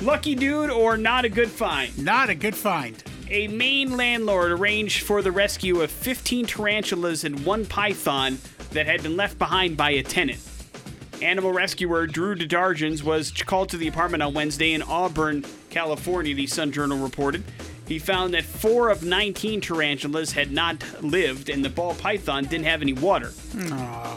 [0.01, 1.97] Lucky dude or not a good find?
[2.03, 3.01] Not a good find.
[3.29, 8.37] A Maine landlord arranged for the rescue of 15 tarantulas and one python
[8.71, 10.39] that had been left behind by a tenant.
[11.21, 16.45] Animal rescuer Drew DeDargens was called to the apartment on Wednesday in Auburn, California, the
[16.45, 17.43] Sun Journal reported.
[17.87, 22.65] He found that four of 19 tarantulas had not lived, and the ball python didn't
[22.65, 23.31] have any water.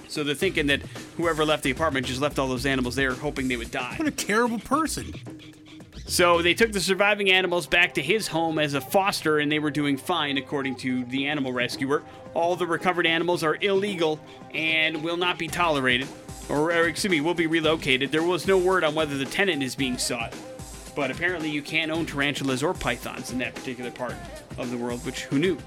[0.08, 0.80] So they're thinking that
[1.16, 3.94] whoever left the apartment just left all those animals there, hoping they would die.
[3.96, 5.12] What a terrible person.
[6.06, 9.58] So they took the surviving animals back to his home as a foster, and they
[9.58, 12.02] were doing fine, according to the animal rescuer.
[12.32, 14.18] All the recovered animals are illegal
[14.54, 16.08] and will not be tolerated,
[16.48, 18.10] or, or excuse me, will be relocated.
[18.10, 20.32] There was no word on whether the tenant is being sought,
[20.94, 24.14] but apparently you can't own tarantulas or pythons in that particular part
[24.56, 25.58] of the world, which who knew?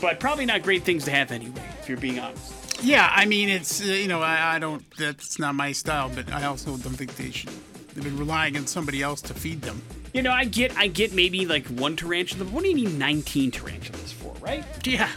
[0.00, 2.82] But probably not great things to have anyway, if you're being honest.
[2.82, 6.30] Yeah, I mean, it's, uh, you know, I, I don't, that's not my style, but
[6.32, 7.50] I also don't think they should.
[7.94, 9.80] They've been relying on somebody else to feed them.
[10.12, 12.44] You know, I get, I get maybe like one tarantula.
[12.44, 14.64] But what do you need 19 tarantulas for, right?
[14.84, 15.08] Yeah.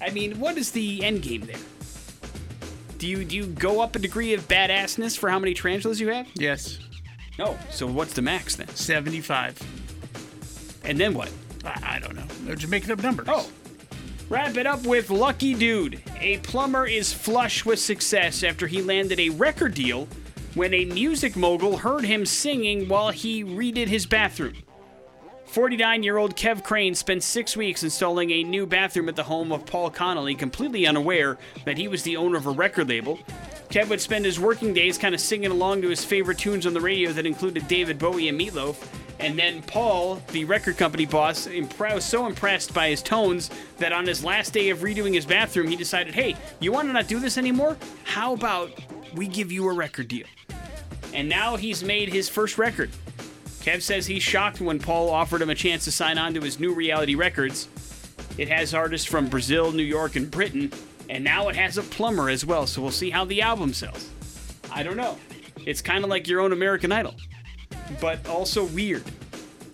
[0.00, 1.56] I mean, what is the end game there?
[2.98, 6.08] Do you do you go up a degree of badassness for how many tarantulas you
[6.10, 6.28] have?
[6.34, 6.78] Yes.
[7.38, 7.58] No.
[7.70, 8.68] So what's the max then?
[8.68, 10.80] 75.
[10.84, 11.30] And then what?
[11.64, 12.26] I, I don't know.
[12.42, 13.28] They're just making up numbers.
[13.30, 13.48] Oh.
[14.28, 16.02] Wrap it up with Lucky Dude.
[16.20, 20.08] A plumber is flush with success after he landed a record deal
[20.54, 24.54] when a music mogul heard him singing while he redid his bathroom.
[25.46, 29.52] 49 year old Kev Crane spent six weeks installing a new bathroom at the home
[29.52, 33.18] of Paul Connolly, completely unaware that he was the owner of a record label.
[33.72, 36.74] Kev would spend his working days kind of singing along to his favorite tunes on
[36.74, 38.76] the radio that included David Bowie and Meatloaf.
[39.18, 43.90] And then Paul, the record company boss, impre- was so impressed by his tones that
[43.90, 47.08] on his last day of redoing his bathroom, he decided, hey, you want to not
[47.08, 47.78] do this anymore?
[48.04, 48.78] How about
[49.14, 50.26] we give you a record deal?
[51.14, 52.90] And now he's made his first record.
[53.62, 56.60] Kev says he's shocked when Paul offered him a chance to sign on to his
[56.60, 57.68] new reality records.
[58.36, 60.70] It has artists from Brazil, New York, and Britain,
[61.08, 64.10] and now it has a plumber as well, so we'll see how the album sells.
[64.70, 65.18] I don't know.
[65.64, 67.14] It's kind of like your own American Idol,
[68.00, 69.04] but also weird.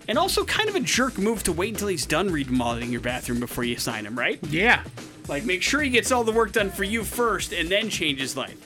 [0.08, 3.40] And also kind of a jerk move to wait until he's done remodeling your bathroom
[3.40, 4.38] before you sign him, right?
[4.46, 4.82] Yeah.
[5.28, 8.18] Like, make sure he gets all the work done for you first and then change
[8.18, 8.56] his life.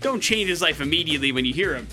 [0.00, 1.86] Don't change his life immediately when you hear him.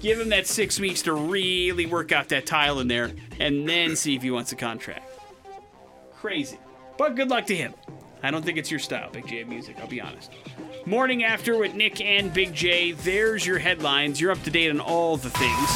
[0.00, 3.96] Give him that six weeks to really work out that tile in there and then
[3.96, 5.10] see if he wants a contract.
[6.14, 6.58] Crazy.
[6.96, 7.74] But good luck to him.
[8.26, 10.32] I don't think it's your style, Big J of music, I'll be honest.
[10.84, 12.90] Morning after with Nick and Big J.
[12.90, 14.20] There's your headlines.
[14.20, 15.70] You're up to date on all the things.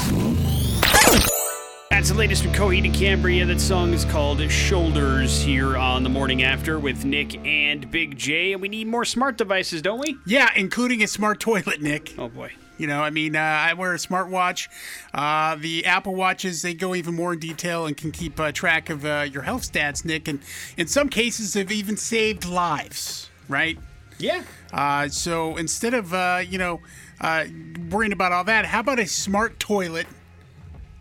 [1.93, 3.47] That's the latest from Coheed and Cambria.
[3.47, 8.53] That song is called Shoulders here on the morning after with Nick and Big J.
[8.55, 10.17] And we need more smart devices, don't we?
[10.27, 12.15] Yeah, including a smart toilet, Nick.
[12.19, 12.51] Oh boy.
[12.81, 14.69] You know, I mean, uh, I wear a smartwatch.
[15.13, 18.89] Uh, the Apple Watches, they go even more in detail and can keep uh, track
[18.89, 20.27] of uh, your health stats, Nick.
[20.29, 20.41] And
[20.79, 23.79] in some cases, have even saved lives, right?
[24.19, 24.45] Yeah.
[24.73, 26.81] Uh, so instead of, uh, you know,
[27.21, 27.45] uh,
[27.91, 30.07] worrying about all that, how about a smart toilet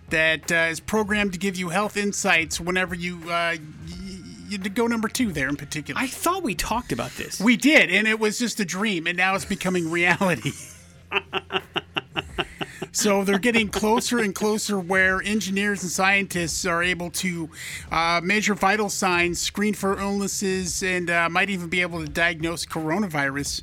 [0.09, 3.57] that uh, is programmed to give you health insights whenever you, uh, y-
[4.49, 5.97] you go number two there in particular?
[5.97, 7.39] I thought we talked about this.
[7.39, 10.51] we did, and it was just a dream, and now it's becoming reality.
[12.91, 17.49] So they're getting closer and closer where engineers and scientists are able to
[17.91, 22.65] uh, measure vital signs, screen for illnesses, and uh, might even be able to diagnose
[22.65, 23.61] coronavirus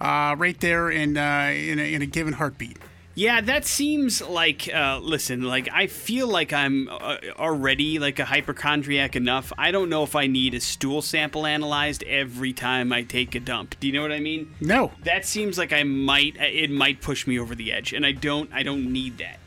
[0.00, 2.78] uh, right there in, uh, in, a, in a given heartbeat.
[3.16, 4.68] Yeah, that seems like.
[4.72, 9.54] Uh, listen, like I feel like I'm uh, already like a hypochondriac enough.
[9.56, 13.40] I don't know if I need a stool sample analyzed every time I take a
[13.40, 13.80] dump.
[13.80, 14.54] Do you know what I mean?
[14.60, 14.92] No.
[15.04, 16.36] That seems like I might.
[16.36, 18.52] It might push me over the edge, and I don't.
[18.52, 19.38] I don't need that.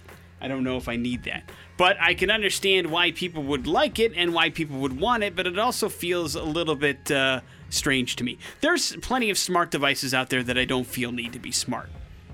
[0.41, 1.43] I don't know if I need that.
[1.77, 5.35] But I can understand why people would like it and why people would want it.
[5.35, 8.39] But it also feels a little bit uh, strange to me.
[8.61, 11.89] There's plenty of smart devices out there that I don't feel need to be smart.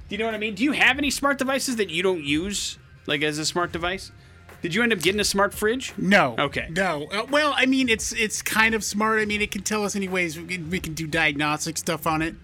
[0.08, 0.56] Do you know what I mean?
[0.56, 2.78] Do you have any smart devices that you don't use,
[3.08, 4.12] like as a smart device?
[4.62, 5.94] Did you end up getting a smart fridge?
[5.98, 6.36] No.
[6.40, 6.68] Okay.
[6.72, 7.06] No.
[7.12, 9.20] Uh, well, I mean, it's it's kind of smart.
[9.20, 10.40] I mean, it can tell us anyways.
[10.40, 12.36] We can, we can do diagnostic stuff on it,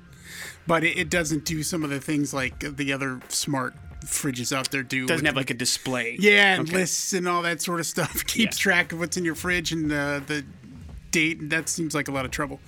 [0.68, 3.74] but it, it doesn't do some of the things like the other smart
[4.06, 5.06] fridges out there do.
[5.08, 6.18] Doesn't have like a display.
[6.20, 6.78] yeah, and Okay.
[6.78, 8.26] lists and all that sort of stuff.
[8.28, 8.62] Keeps Yeah.
[8.72, 10.44] track of what's in your fridge and uh, the
[11.12, 11.40] date.
[11.40, 12.60] And that seems like a lot of trouble.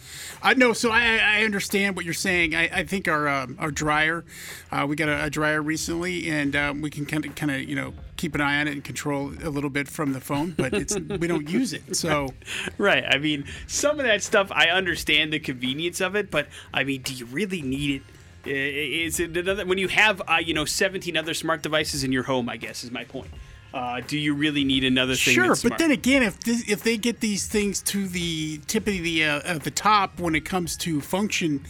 [0.41, 2.53] Uh, no, so I, I understand what you're saying.
[2.55, 4.23] I, I think our um, our dryer,
[4.71, 7.61] uh, we got a, a dryer recently, and um, we can kind of kind of
[7.63, 10.51] you know keep an eye on it and control a little bit from the phone,
[10.57, 11.95] but it's we don't use it.
[11.95, 12.29] So
[12.77, 13.03] Right.
[13.07, 17.01] I mean, some of that stuff, I understand the convenience of it, but I mean,
[17.01, 18.01] do you really need it?
[18.45, 22.03] I- i- Is it another when you have uh, you know 17 other smart devices
[22.03, 22.49] in your home?
[22.49, 23.31] I guess is my point.
[23.73, 25.33] Uh, do you really need another thing?
[25.33, 28.93] sure, but then again, if this, if they get these things to the tip of
[28.93, 31.65] the uh, at the top when it comes to function.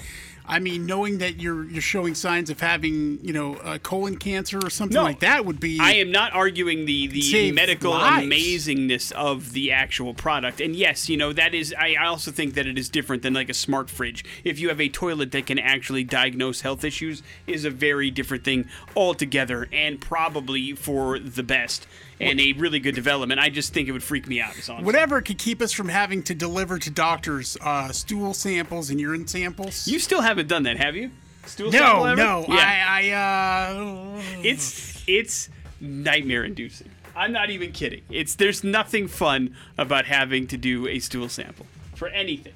[0.45, 4.59] I mean, knowing that you're you're showing signs of having, you know, uh, colon cancer
[4.61, 5.79] or something No, like that would be.
[5.79, 8.25] I am not arguing the the medical lives.
[8.27, 10.59] amazingness of the actual product.
[10.59, 11.73] And yes, you know that is.
[11.79, 14.25] I I also think that it is different than like a smart fridge.
[14.43, 18.43] If you have a toilet that can actually diagnose health issues, is a very different
[18.43, 21.87] thing altogether, and probably for the best
[22.23, 23.39] and a really good development.
[23.39, 24.55] I just think it would freak me out.
[24.81, 29.27] Whatever could keep us from having to deliver to doctors uh, stool samples and urine
[29.27, 29.87] samples.
[29.87, 31.11] You still haven't done that, have you?
[31.45, 32.15] Stool sample no, ever?
[32.15, 32.55] no, Yeah.
[32.87, 35.49] I, I, uh, it's it's
[35.81, 36.89] nightmare inducing.
[37.15, 38.01] I'm not even kidding.
[38.09, 41.65] It's there's nothing fun about having to do a stool sample
[41.95, 42.53] for anything.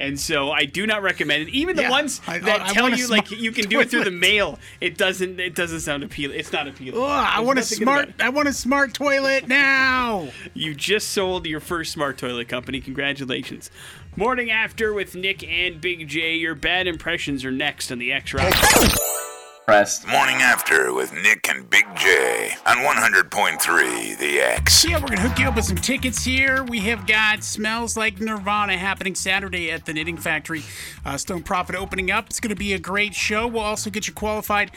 [0.00, 1.48] And so I do not recommend it.
[1.50, 3.90] Even the Yeah, ones that I tell want a you like you can do it
[3.90, 6.38] through the mail, it doesn't it doesn't sound appealing.
[6.38, 7.00] It's not appealing.
[7.02, 8.10] Ugh, I want a smart.
[8.20, 10.28] I want a smart toilet now.
[10.54, 12.80] You just sold your first smart toilet company.
[12.80, 13.70] Congratulations.
[14.16, 16.34] Morning after with Nick and Big J.
[16.34, 18.52] Your bad impressions are next on the X Rock.
[19.68, 20.08] Pressed.
[20.08, 24.88] Morning After with Nick and Big J on 100.3 The X.
[24.88, 26.64] Yeah, we're gonna hook you up with some tickets here.
[26.64, 30.62] We have got Smells Like Nirvana happening Saturday at the Knitting Factory.
[31.04, 32.30] Uh, Stone Profit opening up.
[32.30, 33.46] It's gonna be a great show.
[33.46, 34.70] We'll also get you qualified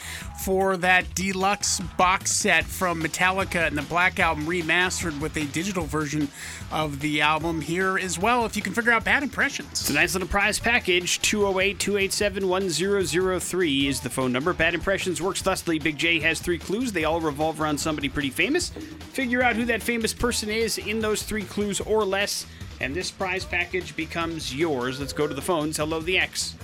[0.44, 5.86] for that deluxe box set from Metallica and the Black Album remastered with a digital
[5.86, 6.28] version
[6.70, 8.44] of the album here as well.
[8.44, 9.70] If you can figure out bad impressions.
[9.70, 11.22] It's a nice little prize package.
[11.22, 14.52] 208 287 1003 is the phone number.
[14.52, 15.78] Bad Impressions works thusly.
[15.78, 16.92] Big J has three clues.
[16.92, 18.70] They all revolve around somebody pretty famous.
[19.12, 22.46] Figure out who that famous person is in those three clues or less,
[22.80, 24.98] and this prize package becomes yours.
[24.98, 25.76] Let's go to the phones.
[25.76, 26.54] Hello, the X.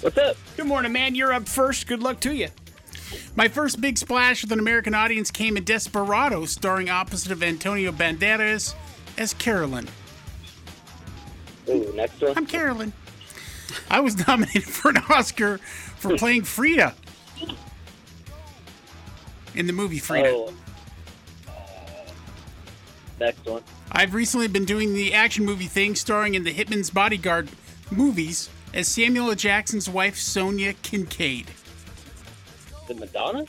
[0.00, 0.36] What's up?
[0.56, 1.14] Good morning, man.
[1.14, 1.86] You're up first.
[1.86, 2.48] Good luck to you.
[3.36, 7.92] My first big splash with an American audience came in Desperado, starring opposite of Antonio
[7.92, 8.74] Banderas
[9.16, 9.88] as Carolyn.
[11.68, 12.32] Ooh, next one.
[12.36, 12.92] I'm Carolyn.
[13.90, 16.94] I was nominated for an Oscar for playing Frida
[19.54, 20.28] in the movie Frida.
[20.28, 20.52] Oh.
[23.20, 23.62] Next one.
[23.90, 27.48] I've recently been doing the action movie thing, starring in the Hitman's Bodyguard
[27.90, 29.34] movies as Samuel L.
[29.34, 31.46] Jackson's wife, Sonia Kincaid.
[32.86, 33.44] The Madonna?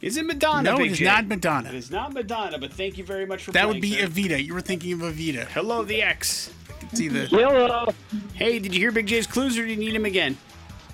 [0.00, 0.72] Is it Madonna?
[0.72, 1.04] No, Big it is J?
[1.04, 1.68] not Madonna.
[1.68, 4.08] It is not Madonna, but thank you very much for That playing, would be sir.
[4.08, 4.44] Evita.
[4.44, 5.46] You were thinking of Evita.
[5.46, 6.52] Hello, the X.
[6.94, 7.86] See the Hello.
[8.34, 10.36] Hey, did you hear Big J's clues or do you need him again?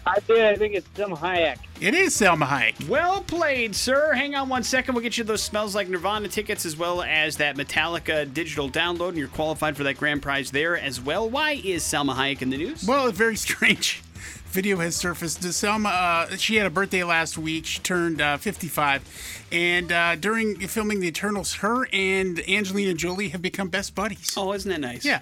[0.08, 0.44] I did.
[0.44, 1.58] I think it's Tim Hayek.
[1.80, 2.88] It is Salma Hayek.
[2.88, 4.12] Well played, sir.
[4.14, 4.94] Hang on one second.
[4.94, 9.10] We'll get you those Smells Like Nirvana tickets as well as that Metallica digital download,
[9.10, 11.28] and you're qualified for that grand prize there as well.
[11.28, 12.84] Why is Salma Hayek in the news?
[12.86, 14.02] Well, a very strange
[14.50, 15.40] video has surfaced.
[15.42, 15.86] Salma,
[16.30, 17.66] uh, she had a birthday last week.
[17.66, 19.44] She turned uh, 55.
[19.52, 24.34] And uh, during filming The Eternals, her and Angelina Jolie have become best buddies.
[24.36, 25.04] Oh, isn't that nice?
[25.04, 25.20] Yeah,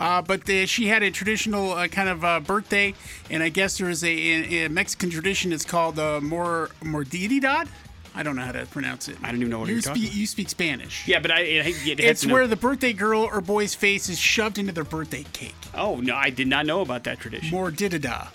[0.00, 2.94] uh, but uh, she had a traditional uh, kind of uh, birthday,
[3.30, 5.52] and I guess there is a, a, a Mexican tradition.
[5.52, 7.68] It's called uh, Mor Mordidad.
[8.14, 9.16] I don't know how to pronounce it.
[9.22, 10.14] I don't even know what you you're talking speak.
[10.16, 11.06] You speak Spanish.
[11.06, 11.42] Yeah, but I, I
[11.84, 15.24] it It's know- where the birthday girl or boy's face is shoved into their birthday
[15.32, 15.54] cake.
[15.74, 17.50] Oh no, I did not know about that tradition.
[17.50, 18.28] more Mordidada.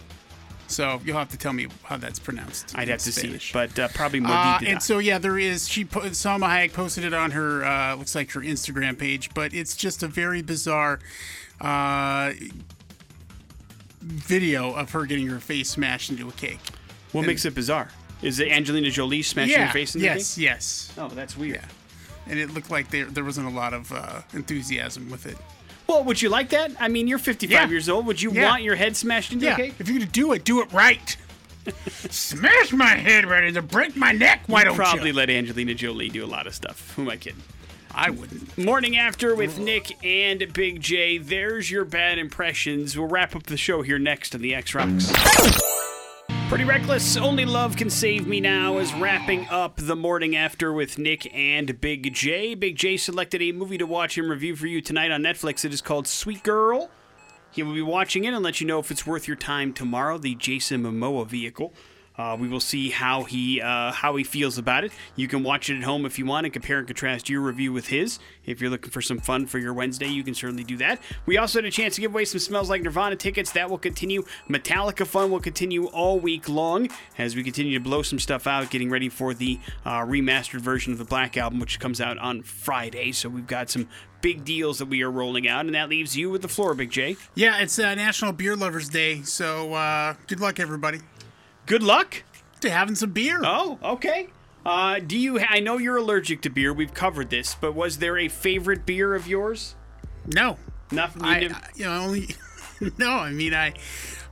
[0.74, 2.74] So you'll have to tell me how that's pronounced.
[2.78, 3.52] I'd have to Spanish.
[3.52, 5.68] see it, but uh, probably more Uh, and so yeah, there is.
[5.68, 9.54] She put Salma Hayek posted it on her uh, looks like her Instagram page, but
[9.54, 11.00] it's just a very bizarre
[11.62, 12.34] uh,
[14.02, 16.60] video of her getting her face smashed into a cake.
[17.12, 17.90] what makes it bizarre?
[18.22, 19.68] Is it Angelina Jolie smashing yeah.
[19.68, 20.38] her face into yes.
[20.38, 20.92] Yes.
[20.96, 21.04] thing?
[21.04, 21.58] Oh, that's weird.
[21.58, 21.66] Yeah.
[22.28, 25.38] And it looked like there there wasn't a lot of uh, enthusiasm with it.
[25.88, 26.72] Well, would you like that?
[26.80, 27.68] I mean, you're 55 Yeah.
[27.70, 28.06] years old.
[28.06, 28.50] Would you Yeah.
[28.50, 29.54] want your head smashed into Yeah.
[29.54, 29.74] a cake?
[29.80, 31.16] If you're gonna do it, do it right.
[32.10, 34.44] Smash my head right into break my neck.
[34.48, 35.14] Why don't you Probably you?
[35.16, 36.94] let Angelina Jolie do a lot of stuff.
[36.96, 37.42] Who am I kidding?
[37.96, 38.58] I wouldn't.
[38.58, 41.20] Morning after with Nick and Big J.
[41.20, 42.98] There's your bad impressions.
[42.98, 45.12] We'll wrap up the show here next on the X Rocks.
[46.50, 47.18] Pretty reckless.
[47.18, 51.82] Only love can save me now is wrapping up the morning after with Nick and
[51.82, 52.54] Big J.
[52.54, 55.66] Big J selected a movie to watch and review for you tonight on Netflix.
[55.66, 56.92] It is called Sweet Girl.
[57.50, 60.20] He will be watching it and let you know if it's worth your time tomorrow.
[60.20, 61.74] The Jason Momoa vehicle.
[62.18, 64.92] Uh, we will see how he uh, how he feels about it.
[65.16, 67.74] You can watch it at home if you want and compare and contrast your review
[67.74, 68.20] with his.
[68.46, 71.02] If you're looking for some fun for your Wednesday, you can certainly do that.
[71.26, 73.52] We also had a chance to give away some Smells Like Nirvana tickets.
[73.54, 74.24] That will continue.
[74.50, 78.70] Metallica fun will continue all week long as we continue to blow some stuff out,
[78.70, 82.44] getting ready for the uh, remastered version of the Black Album, which comes out on
[82.44, 83.12] Friday.
[83.12, 83.88] So we've got some
[84.24, 86.90] big deals that we are rolling out, and that leaves you with the floor, Big
[86.90, 87.18] J.
[87.36, 91.00] Yeah, it's uh, National Beer Lovers Day, so uh, good luck, everybody,
[91.66, 92.24] Good luck.
[92.62, 93.42] to having some beer.
[93.44, 94.28] Oh, okay.
[94.66, 95.40] Uh, do you?
[95.40, 96.72] I know you're allergic to beer.
[96.74, 99.76] We've covered this, but was there a favorite beer of yours?
[100.26, 100.58] No,
[100.92, 101.24] Nothing.
[101.24, 102.36] I, I- you know, only
[102.98, 103.10] no.
[103.12, 103.74] I mean, I,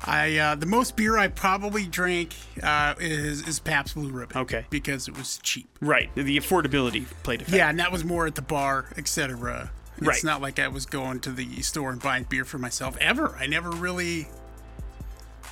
[0.06, 4.38] I uh, the most beer I probably drank uh, is is Pabst Blue Ribbon.
[4.38, 4.66] Okay.
[4.70, 5.68] because it was cheap.
[5.82, 6.10] right.
[6.16, 7.58] The affordability played a factor.
[7.58, 9.72] Yeah, and that was more at the bar, etc.
[9.98, 10.24] It's Right.
[10.24, 13.36] not like I was going to the store and buying beer for myself ever.
[13.38, 14.28] I never really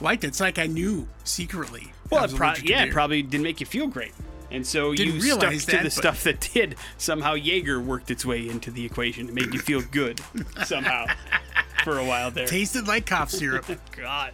[0.02, 0.28] liked it.
[0.28, 1.92] It's like I knew secretly.
[2.10, 4.14] Well, it pro- yeah, it probably didn't make you feel great.
[4.52, 6.76] And so Didn't you stuck realize to the but- stuff that did.
[6.98, 9.30] Somehow Jaeger worked its way into the equation.
[9.30, 10.22] It made you feel good
[10.66, 11.06] somehow
[11.84, 12.48] for a while there.
[12.48, 13.66] tasted like cough syrup.
[13.96, 14.34] God.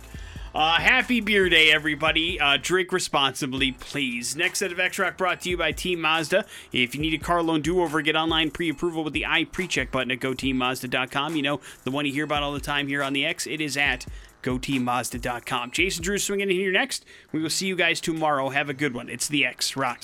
[0.53, 2.39] Uh, happy beer day, everybody.
[2.39, 4.37] Uh, drink responsibly, please.
[4.37, 6.45] Next set of X Rock brought to you by Team Mazda.
[6.71, 9.43] If you need a car loan do over, get online pre approval with the i
[9.43, 11.35] pre check button at goteammazda.com.
[11.35, 13.59] You know, the one you hear about all the time here on the X, it
[13.59, 14.05] is at
[14.45, 15.71] goteammazda.com.
[15.71, 17.03] Jason Drew swinging in here next.
[17.31, 18.49] We will see you guys tomorrow.
[18.49, 19.09] Have a good one.
[19.09, 20.03] It's the X Rocks.